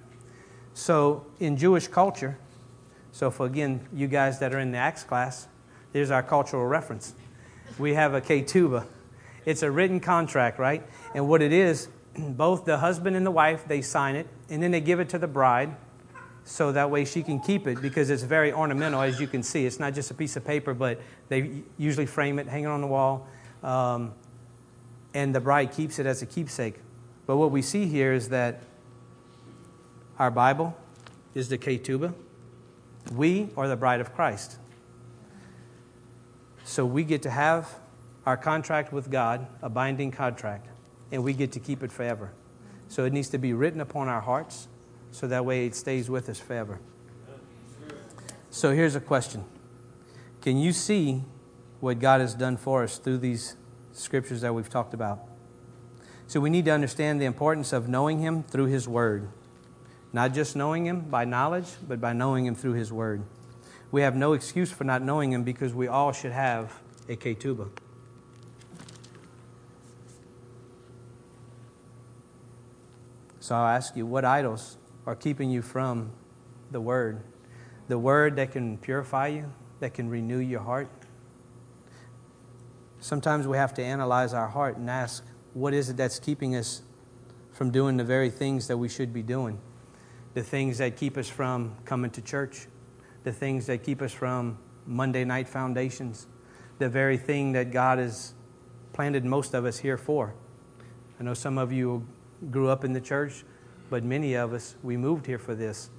[0.74, 2.38] So, in Jewish culture,
[3.14, 5.48] so for again, you guys that are in the Acts class,
[5.94, 7.14] there's our cultural reference.
[7.78, 8.86] We have a ketubah.
[9.46, 10.84] It's a written contract, right?
[11.16, 11.88] And what it is,
[12.18, 15.18] both the husband and the wife, they sign it, and then they give it to
[15.18, 15.78] the bride
[16.50, 19.68] so that way she can keep it because it's very ornamental, as you can see.
[19.68, 22.82] It's not just a piece of paper, but they usually frame it, hang it on
[22.82, 23.28] the wall,
[23.62, 24.14] um,
[25.14, 26.80] and the bride keeps it as a keepsake.
[27.28, 28.64] But what we see here is that
[30.18, 30.76] our Bible
[31.36, 32.16] is the ketubah.
[33.14, 34.58] We are the bride of Christ.
[36.64, 37.76] So we get to have
[38.26, 40.68] our contract with God, a binding contract,
[41.12, 42.32] and we get to keep it forever.
[42.88, 44.68] So it needs to be written upon our hearts
[45.12, 46.80] so that way it stays with us forever.
[48.50, 49.46] So here's a question
[50.42, 51.24] Can you see
[51.80, 53.56] what God has done for us through these
[53.92, 55.22] scriptures that we've talked about?
[56.28, 59.30] So we need to understand the importance of knowing Him through His Word.
[60.12, 63.24] Not just knowing Him by knowledge, but by knowing Him through His Word.
[63.92, 67.70] We have no excuse for not knowing Him because we all should have a ketubah.
[73.40, 76.12] So I'll ask you, what idols are keeping you from
[76.72, 77.24] the Word?
[77.88, 80.90] The Word that can purify you, that can renew your heart.
[83.00, 85.24] Sometimes we have to analyze our heart and ask,
[85.54, 86.82] what is it that's keeping us
[87.52, 89.60] from doing the very things that we should be doing?
[90.34, 92.68] The things that keep us from coming to church,
[93.24, 96.28] the things that keep us from Monday night foundations,
[96.78, 98.34] the very thing that God has
[98.94, 100.34] planted most of us here for.
[101.20, 102.08] I know some of you
[102.52, 103.44] grew up in the church,
[103.90, 105.90] but many of us, we moved here for this.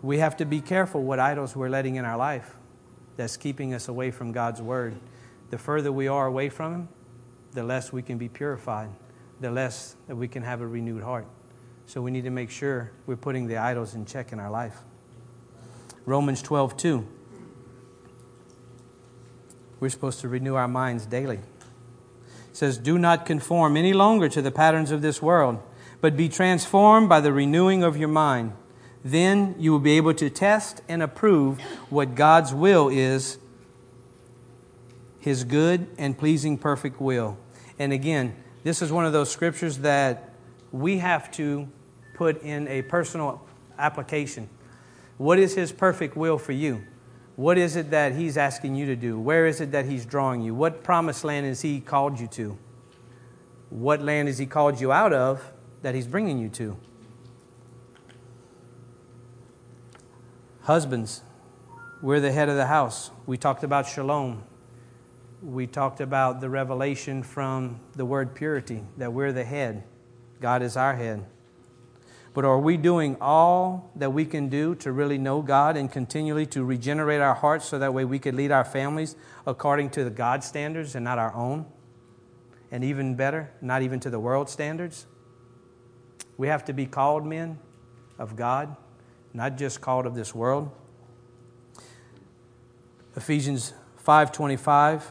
[0.00, 2.56] We have to be careful what idols we're letting in our life
[3.16, 4.94] that's keeping us away from God's Word.
[5.50, 6.88] The further we are away from Him,
[7.52, 8.90] the less we can be purified,
[9.40, 11.26] the less that we can have a renewed heart.
[11.86, 14.78] So we need to make sure we're putting the idols in check in our life.
[16.04, 17.08] Romans 12, 2.
[19.80, 24.42] We're supposed to renew our minds daily It says, Do not conform any longer to
[24.42, 25.62] the patterns of this world,
[26.00, 28.52] but be transformed by the renewing of your mind.
[29.04, 33.38] Then you will be able to test and approve what God's will is,
[35.20, 37.38] his good and pleasing perfect will.
[37.78, 38.34] And again,
[38.64, 40.34] this is one of those scriptures that
[40.72, 41.68] we have to
[42.14, 43.40] put in a personal
[43.78, 44.48] application.
[45.16, 46.82] What is his perfect will for you?
[47.38, 49.16] What is it that He's asking you to do?
[49.16, 50.56] Where is it that He's drawing you?
[50.56, 52.58] What promised land has He called you to?
[53.70, 56.76] What land has He called you out of that He's bringing you to?
[60.62, 61.22] Husbands,
[62.02, 63.10] we're the head of the house.
[63.26, 64.44] We talked about shalom.
[65.42, 69.84] We talked about the revelation from the word purity, that we're the head.
[70.40, 71.24] God is our head.
[72.34, 76.46] But are we doing all that we can do to really know God and continually
[76.46, 79.16] to regenerate our hearts so that way we could lead our families
[79.46, 81.66] according to the God standards and not our own?
[82.70, 85.06] And even better, not even to the world standards?
[86.38, 87.58] We have to be called men
[88.18, 88.74] of God,
[89.34, 90.70] not just called of this world.
[93.16, 93.74] Ephesians
[94.06, 95.02] 5:25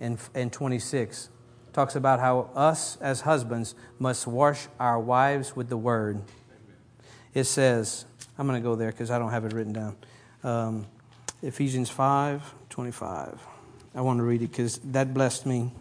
[0.00, 1.28] and, and 26
[1.72, 6.22] talks about how us as husbands must wash our wives with the word.
[7.34, 8.06] It says,
[8.38, 9.96] I'm going to go there because I don't have it written down.
[10.42, 10.86] Um,
[11.42, 13.38] Ephesians 5 25.
[13.94, 15.72] I want to read it because that blessed me.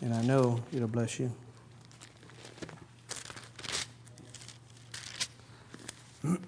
[0.00, 1.32] And I know it'll bless you.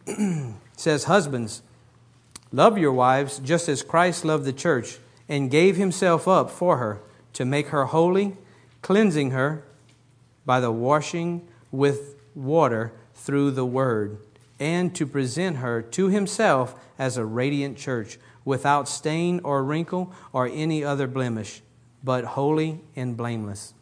[0.76, 1.62] says, Husbands,
[2.52, 4.98] love your wives just as Christ loved the church
[5.28, 7.00] and gave himself up for her
[7.34, 8.36] to make her holy,
[8.82, 9.64] cleansing her
[10.46, 14.18] by the washing with water through the word,
[14.58, 20.48] and to present her to himself as a radiant church, without stain or wrinkle or
[20.48, 21.60] any other blemish,
[22.02, 23.74] but holy and blameless.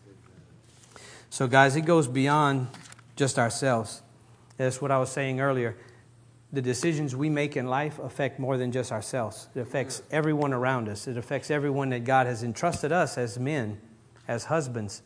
[1.31, 2.67] So, guys, it goes beyond
[3.15, 4.03] just ourselves.
[4.57, 5.77] That's what I was saying earlier.
[6.57, 9.49] The decisions we make in life affect more than just ourselves.
[9.55, 11.07] It affects everyone around us.
[11.07, 13.79] It affects everyone that God has entrusted us as men,
[14.27, 15.03] as husbands.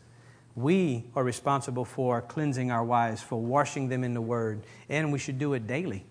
[0.55, 5.19] We are responsible for cleansing our wives, for washing them in the Word, and we
[5.19, 6.05] should do it daily.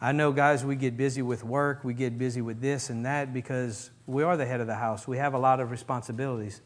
[0.00, 3.32] I know, guys, we get busy with work, we get busy with this and that
[3.32, 5.06] because we are the head of the house.
[5.06, 6.60] We have a lot of responsibilities.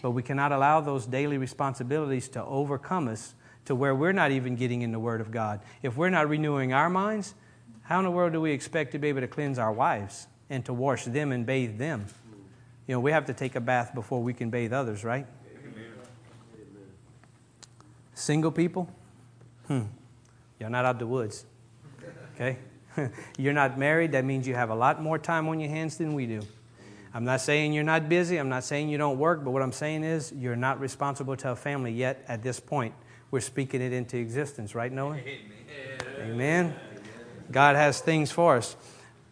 [0.00, 3.34] But we cannot allow those daily responsibilities to overcome us
[3.66, 5.60] to where we're not even getting in the Word of God.
[5.82, 7.34] If we're not renewing our minds,
[7.82, 10.64] how in the world do we expect to be able to cleanse our wives and
[10.64, 12.06] to wash them and bathe them?
[12.86, 15.26] You know, we have to take a bath before we can bathe others, right?
[15.58, 15.92] Amen.
[18.14, 18.88] Single people?
[19.66, 19.82] Hmm.
[20.60, 21.44] You're not out the woods.
[22.34, 22.58] Okay?
[23.38, 26.14] you're not married, that means you have a lot more time on your hands than
[26.14, 26.42] we do.
[27.12, 28.36] I'm not saying you're not busy.
[28.36, 31.52] I'm not saying you don't work, but what I'm saying is you're not responsible to
[31.52, 32.94] a family yet at this point
[33.30, 35.16] we're speaking it into existence, right, Noah?
[36.20, 36.20] Amen.
[36.20, 36.74] Amen.
[37.50, 38.76] God has things for us.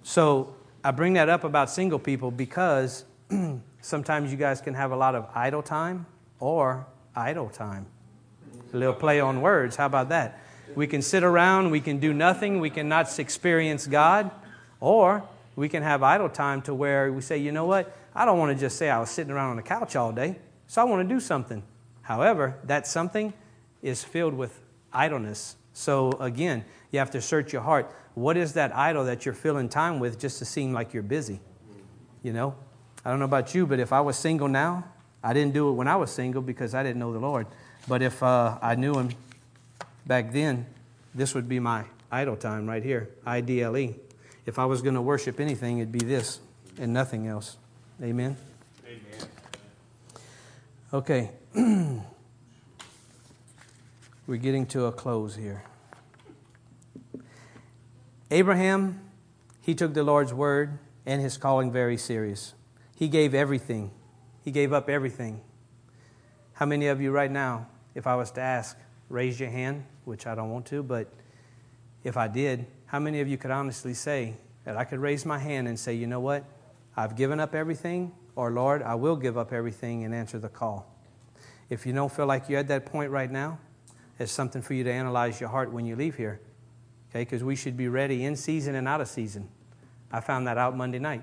[0.03, 3.05] So I bring that up about single people because
[3.81, 6.07] sometimes you guys can have a lot of idle time
[6.41, 6.87] or
[7.17, 7.87] idle time.
[8.73, 9.77] A little play on words.
[9.77, 10.41] How about that?
[10.75, 14.31] We can sit around, we can do nothing, we cannot experience God,
[14.81, 15.27] Or
[15.57, 17.97] we can have idle time to where we say, you know what?
[18.15, 20.37] I don't want to just say I was sitting around on the couch all day,
[20.67, 21.63] so I want to do something.
[22.03, 23.33] However, that something
[23.85, 24.61] is filled with
[24.93, 25.57] idleness.
[25.75, 27.95] So again, you have to search your heart.
[28.15, 31.41] What is that idol that you're filling time with just to seem like you're busy?
[32.23, 32.57] You know?
[33.05, 34.85] I don't know about you, but if I was single now,
[35.23, 37.47] I didn't do it when I was single because I didn't know the Lord.
[37.87, 39.11] But if uh, I knew Him
[40.07, 40.67] back then,
[41.15, 43.97] this would be my idle time right here, I D L E.
[44.47, 46.41] If I was going to worship anything, it'd be this
[46.79, 47.59] and nothing else.
[48.03, 48.37] Amen?
[48.87, 49.29] Amen.
[50.93, 51.31] Okay.
[54.27, 55.65] We're getting to a close here.
[58.31, 59.03] Abraham,
[59.61, 62.55] he took the Lord's word and his calling very serious.
[62.97, 63.91] He gave everything.
[64.43, 65.43] He gave up everything.
[66.55, 68.79] How many of you right now, if I was to ask,
[69.11, 71.13] raise your hand, which I don't want to, but
[72.03, 75.39] if I did, how many of you could honestly say that I could raise my
[75.39, 76.45] hand and say, you know what?
[76.97, 80.91] I've given up everything, or Lord, I will give up everything and answer the call.
[81.69, 83.59] If you don't feel like you're at that point right now,
[84.19, 86.41] it's something for you to analyze your heart when you leave here.
[87.11, 89.49] Okay, because we should be ready in season and out of season.
[90.13, 91.23] I found that out Monday night.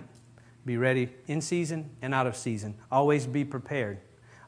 [0.65, 2.75] Be ready in season and out of season.
[2.91, 3.99] Always be prepared.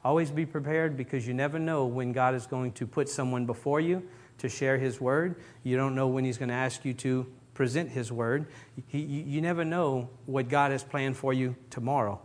[0.03, 3.79] Always be prepared because you never know when God is going to put someone before
[3.79, 4.03] you
[4.37, 5.37] to share His word.
[5.63, 8.47] You don't know when He's going to ask you to present His word.
[8.87, 12.19] He, you never know what God has planned for you tomorrow.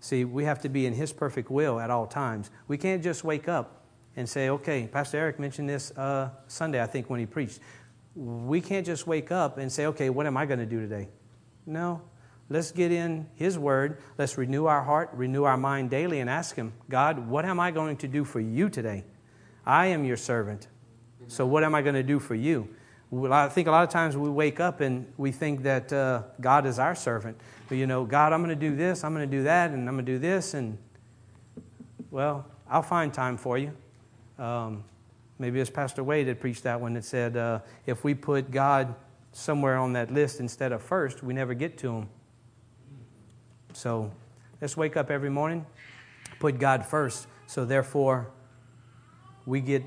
[0.00, 2.50] See, we have to be in His perfect will at all times.
[2.66, 3.79] We can't just wake up
[4.20, 7.58] and say, okay, Pastor Eric mentioned this uh, Sunday, I think, when he preached.
[8.14, 11.08] We can't just wake up and say, okay, what am I going to do today?
[11.66, 12.02] No.
[12.48, 13.98] Let's get in His Word.
[14.18, 17.70] Let's renew our heart, renew our mind daily, and ask Him, God, what am I
[17.70, 19.04] going to do for you today?
[19.64, 20.66] I am your servant.
[21.28, 22.68] So, what am I going to do for you?
[23.10, 26.22] Well, I think a lot of times we wake up and we think that uh,
[26.40, 27.40] God is our servant.
[27.68, 29.88] But, you know, God, I'm going to do this, I'm going to do that, and
[29.88, 30.54] I'm going to do this.
[30.54, 30.76] And,
[32.10, 33.76] well, I'll find time for you.
[34.40, 34.84] Um,
[35.38, 38.94] maybe as Pastor Wade had preached that one that said, uh, if we put God
[39.32, 42.08] somewhere on that list instead of first, we never get to him.
[43.74, 44.10] So
[44.60, 45.66] let's wake up every morning,
[46.38, 47.26] put God first.
[47.46, 48.30] So, therefore,
[49.44, 49.84] we get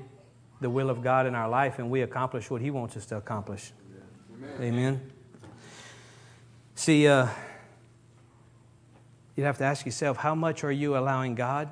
[0.60, 3.16] the will of God in our life and we accomplish what He wants us to
[3.16, 3.72] accomplish.
[4.36, 4.62] Amen.
[4.62, 5.10] Amen.
[6.74, 7.28] See, uh,
[9.34, 11.68] you'd have to ask yourself how much are you allowing God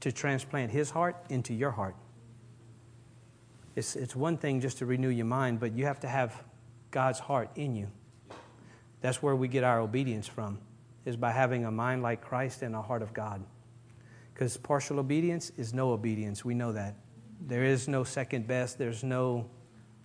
[0.00, 1.94] to transplant His heart into your heart?
[3.78, 6.42] It's, it's one thing just to renew your mind, but you have to have
[6.90, 7.86] God's heart in you.
[9.02, 10.58] That's where we get our obedience from,
[11.04, 13.40] is by having a mind like Christ and a heart of God.
[14.34, 16.44] Because partial obedience is no obedience.
[16.44, 16.96] We know that.
[17.40, 19.48] There is no second best, there's no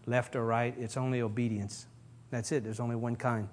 [0.05, 1.87] left or right, it's only obedience.
[2.29, 3.49] That's it, there's only one kind.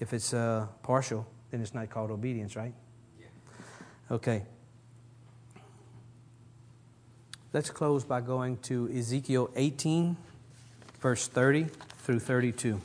[0.00, 2.74] If it's uh, partial, then it's not called obedience, right?
[3.18, 3.26] Yeah.
[4.10, 4.42] Okay.
[7.54, 10.16] Let's close by going to Ezekiel 18,
[11.00, 11.66] verse 30
[11.98, 12.80] through 32.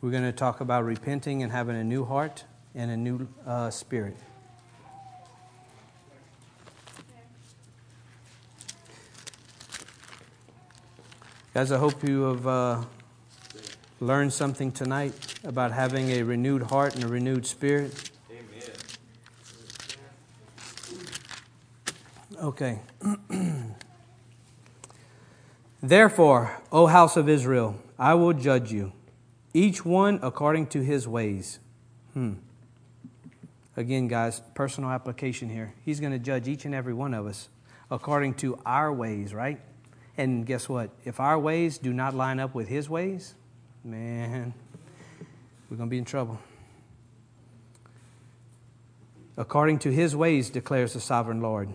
[0.00, 2.44] We're going to talk about repenting and having a new heart
[2.76, 4.16] and a new uh, spirit.
[11.52, 12.84] Guys, I hope you have uh,
[13.98, 18.12] learned something tonight about having a renewed heart and a renewed spirit.
[22.40, 22.80] Okay.
[25.82, 28.92] Therefore, O house of Israel, I will judge you,
[29.52, 31.58] each one according to his ways.
[32.14, 32.34] Hmm.
[33.76, 35.74] Again, guys, personal application here.
[35.84, 37.50] He's going to judge each and every one of us
[37.90, 39.60] according to our ways, right?
[40.16, 40.90] And guess what?
[41.04, 43.34] If our ways do not line up with His ways,
[43.84, 44.54] man,
[45.68, 46.38] we're going to be in trouble.
[49.36, 51.70] According to His ways, declares the sovereign Lord,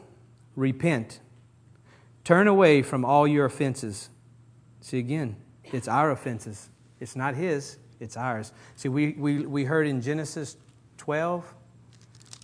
[0.56, 1.20] repent.
[2.24, 4.10] Turn away from all your offenses.
[4.82, 6.70] See, again, it's our offenses.
[7.00, 8.52] It's not His, it's ours.
[8.76, 10.58] See, we, we, we heard in Genesis
[10.98, 11.54] 12,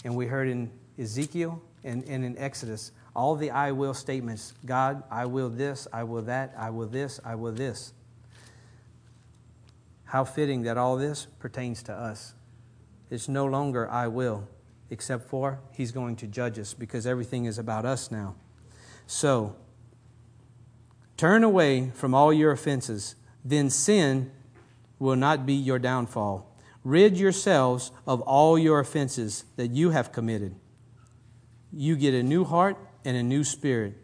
[0.04, 5.04] and we heard in Ezekiel and, and in Exodus all the I will statements God,
[5.12, 7.94] I will this, I will that, I will this, I will this.
[10.06, 12.34] How fitting that all this pertains to us.
[13.10, 14.48] It's no longer I will,
[14.92, 18.36] except for He's going to judge us because everything is about us now.
[19.08, 19.56] So,
[21.18, 24.32] turn away from all your offenses, then sin
[25.00, 26.56] will not be your downfall.
[26.84, 30.56] Rid yourselves of all your offenses that you have committed.
[31.72, 33.96] You get a new heart and a new spirit.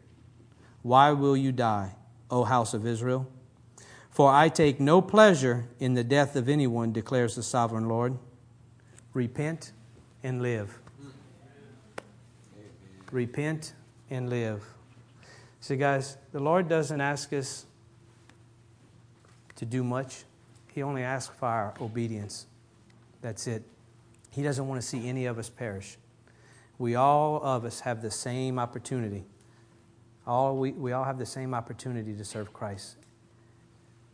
[0.84, 1.96] Why will you die,
[2.32, 3.28] O house of Israel?
[4.10, 8.18] For I take no pleasure in the death of anyone, declares the sovereign Lord.
[9.14, 9.74] Repent
[10.28, 10.78] and live.
[13.13, 13.73] Repent
[14.09, 14.61] and live.
[15.61, 17.65] See, guys, the Lord doesn't ask us
[19.55, 20.25] to do much,
[20.73, 22.45] He only asks for our obedience.
[23.21, 23.63] That's it.
[24.32, 25.97] He doesn't want to see any of us perish.
[26.78, 29.23] We all of us have the same opportunity.
[30.28, 32.97] All we, we all have the same opportunity to serve Christ,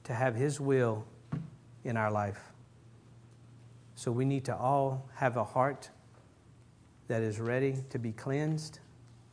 [0.04, 1.06] to have His will
[1.84, 2.40] in our life.
[3.96, 5.90] So we need to all have a heart
[7.08, 8.80] that is ready to be cleansed,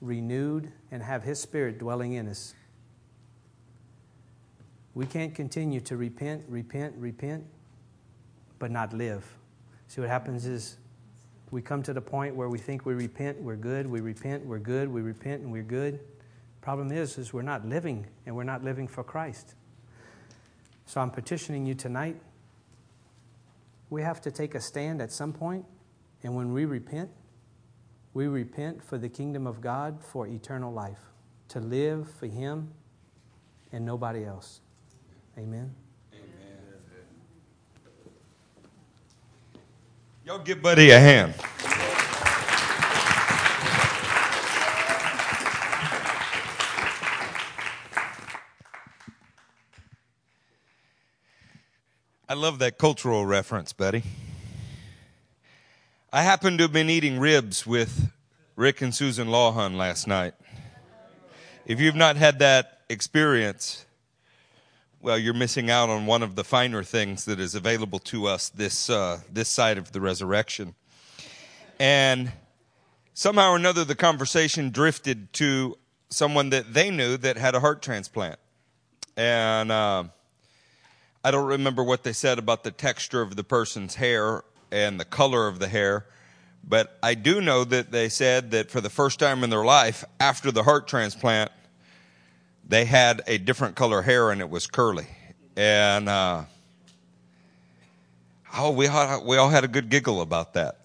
[0.00, 2.54] renewed, and have His Spirit dwelling in us.
[4.94, 7.44] We can't continue to repent, repent, repent,
[8.58, 9.24] but not live.
[9.86, 10.76] See, what happens is
[11.50, 14.58] we come to the point where we think we repent, we're good, we repent, we're
[14.58, 16.00] good, we repent, and we're good.
[16.60, 19.54] Problem is, is we're not living, and we're not living for Christ.
[20.86, 22.16] So I'm petitioning you tonight.
[23.90, 25.64] We have to take a stand at some point,
[26.22, 27.10] and when we repent,
[28.12, 31.00] we repent for the kingdom of God for eternal life,
[31.48, 32.72] to live for Him
[33.72, 34.60] and nobody else.
[35.38, 35.74] Amen.
[40.24, 41.34] Y'all give Buddy a hand.
[52.28, 54.04] I love that cultural reference, Buddy.
[56.12, 58.10] I happened to have been eating ribs with
[58.56, 60.34] Rick and Susan Lawhon last night.
[61.66, 63.86] If you've not had that experience,
[65.00, 68.48] well, you're missing out on one of the finer things that is available to us
[68.48, 70.74] this uh, this side of the resurrection.
[71.78, 72.32] And
[73.14, 77.82] somehow or another, the conversation drifted to someone that they knew that had a heart
[77.82, 78.40] transplant,
[79.16, 80.02] and uh,
[81.22, 84.42] I don't remember what they said about the texture of the person's hair
[84.72, 86.06] and the color of the hair.
[86.66, 90.04] But I do know that they said that for the first time in their life,
[90.18, 91.50] after the heart transplant,
[92.66, 95.06] they had a different color hair and it was curly.
[95.56, 96.44] And uh,
[98.56, 100.80] oh, we all, we all had a good giggle about that.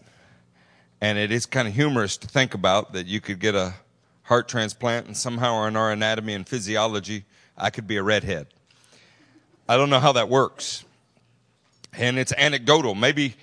[1.01, 3.75] And it is kind of humorous to think about that you could get a
[4.23, 7.25] heart transplant and somehow in our anatomy and physiology,
[7.57, 8.47] I could be a redhead.
[9.69, 10.83] I don't know how that works.
[11.93, 12.95] And it's anecdotal.
[12.95, 13.35] Maybe,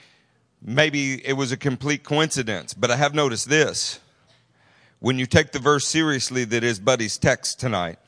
[0.65, 3.99] maybe it was a complete coincidence, but I have noticed this.
[5.01, 7.99] When you take the verse seriously that is Buddy's text tonight,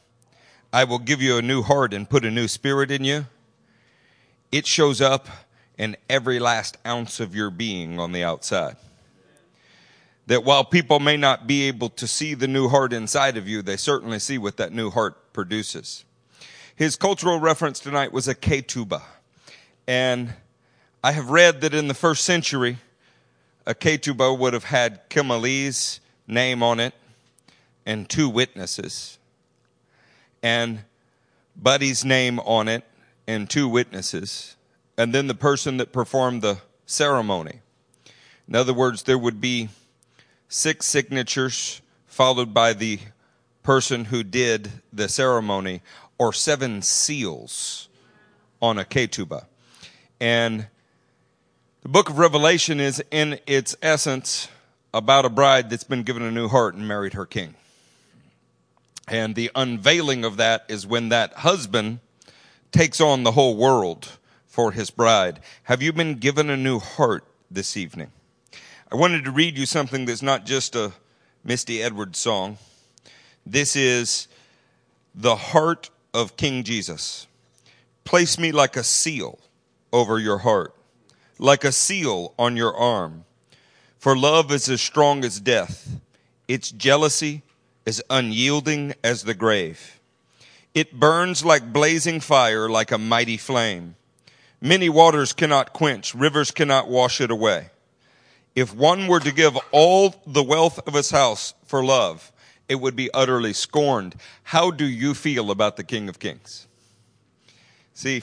[0.73, 3.27] I will give you a new heart and put a new spirit in you.
[4.53, 5.29] It shows up
[5.77, 8.77] in every last ounce of your being on the outside.
[10.27, 13.61] That while people may not be able to see the new heart inside of you,
[13.61, 16.05] they certainly see what that new heart produces.
[16.77, 19.03] His cultural reference tonight was a ketubah.
[19.87, 20.35] And
[21.05, 22.79] I have read that in the first century,
[23.67, 26.95] a ketubah would have had Kimali's name on it
[27.85, 29.19] and two witnesses
[30.43, 30.83] and
[31.55, 32.85] Buddy's name on it
[33.27, 34.57] and two witnesses,
[34.97, 37.61] and then the person that performed the ceremony.
[38.49, 39.69] In other words, there would be
[40.49, 42.99] six signatures followed by the
[43.63, 45.83] person who did the ceremony,
[46.17, 47.91] or seven seals
[48.63, 49.45] on a ketubah.
[50.19, 50.69] And
[51.85, 54.49] the book of Revelation is, in its essence,
[54.95, 57.55] about a bride that's been given a new heart and married her king.
[59.07, 62.01] And the unveiling of that is when that husband
[62.73, 64.09] takes on the whole world
[64.47, 65.41] for his bride.
[65.65, 68.13] Have you been given a new heart this evening?
[68.91, 70.93] I wanted to read you something that's not just a
[71.45, 72.57] Misty Edwards song.
[73.45, 74.27] This is
[75.15, 77.27] the heart of King Jesus.
[78.05, 79.39] Place me like a seal
[79.93, 80.75] over your heart,
[81.39, 83.25] like a seal on your arm.
[83.99, 86.01] For love is as strong as death.
[86.47, 87.43] Its jealousy
[87.87, 90.01] is unyielding as the grave.
[90.75, 93.97] It burns like blazing fire, like a mighty flame.
[94.61, 97.71] Many waters cannot quench, rivers cannot wash it away.
[98.55, 102.33] If one were to give all the wealth of his house for love,
[102.69, 104.15] it would be utterly scorned.
[104.45, 106.67] How do you feel about the King of Kings?
[107.93, 108.23] See,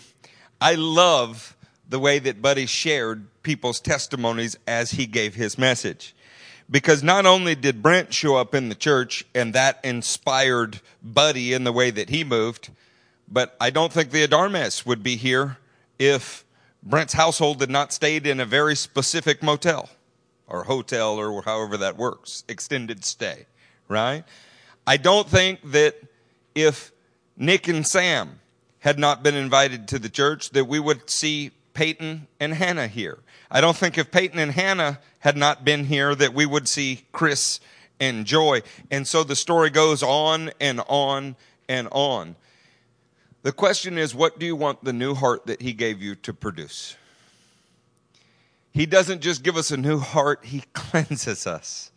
[0.60, 1.56] I love
[1.92, 6.16] the way that Buddy shared people's testimonies as he gave his message
[6.72, 11.66] because not only did Brent show up in the church and that inspired Buddy in
[11.66, 12.70] the way that he moved,
[13.28, 15.58] but I don't think the Adarmes would be here
[16.00, 16.46] if
[16.82, 19.90] Brent's household had not stayed in a very specific motel
[20.48, 23.48] or hotel or however that works, extended stay,
[23.90, 24.24] right?
[24.88, 25.96] I don't think that
[26.56, 26.94] if
[27.36, 28.40] Nick and Sam
[28.80, 33.20] had not been invited to the church, that we would see Peyton and Hannah here.
[33.50, 37.06] I don't think if Peyton and Hannah had not been here, that we would see
[37.12, 37.60] Chris
[38.00, 38.62] and Joy.
[38.90, 41.36] And so the story goes on and on
[41.70, 42.36] and on.
[43.44, 46.34] The question is, what do you want the new heart that He gave you to
[46.34, 46.96] produce?
[48.72, 51.92] He doesn't just give us a new heart, He cleanses us.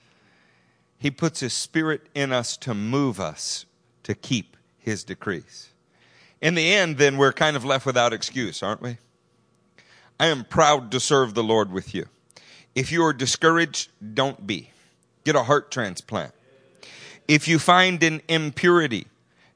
[0.98, 3.66] He puts His Spirit in us to move us
[4.04, 5.70] to keep His decrees.
[6.40, 8.98] In the end, then, we're kind of left without excuse, aren't we?
[10.18, 12.06] I am proud to serve the Lord with you.
[12.74, 14.70] If you are discouraged, don't be.
[15.24, 16.32] Get a heart transplant.
[17.26, 19.06] If you find an impurity,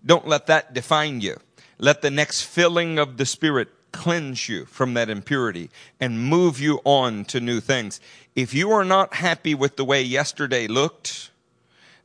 [0.05, 1.39] don't let that define you.
[1.79, 5.71] Let the next filling of the Spirit cleanse you from that impurity
[6.01, 8.01] and move you on to new things.
[8.35, 11.31] If you are not happy with the way yesterday looked,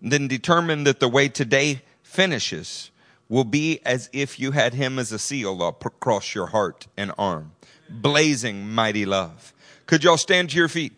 [0.02, 2.92] then determine that the way today finishes
[3.30, 7.52] will be as if you had him as a seal across your heart and arm.
[8.02, 9.53] Blazing mighty love.
[9.86, 10.94] Could y'all stand to your feet?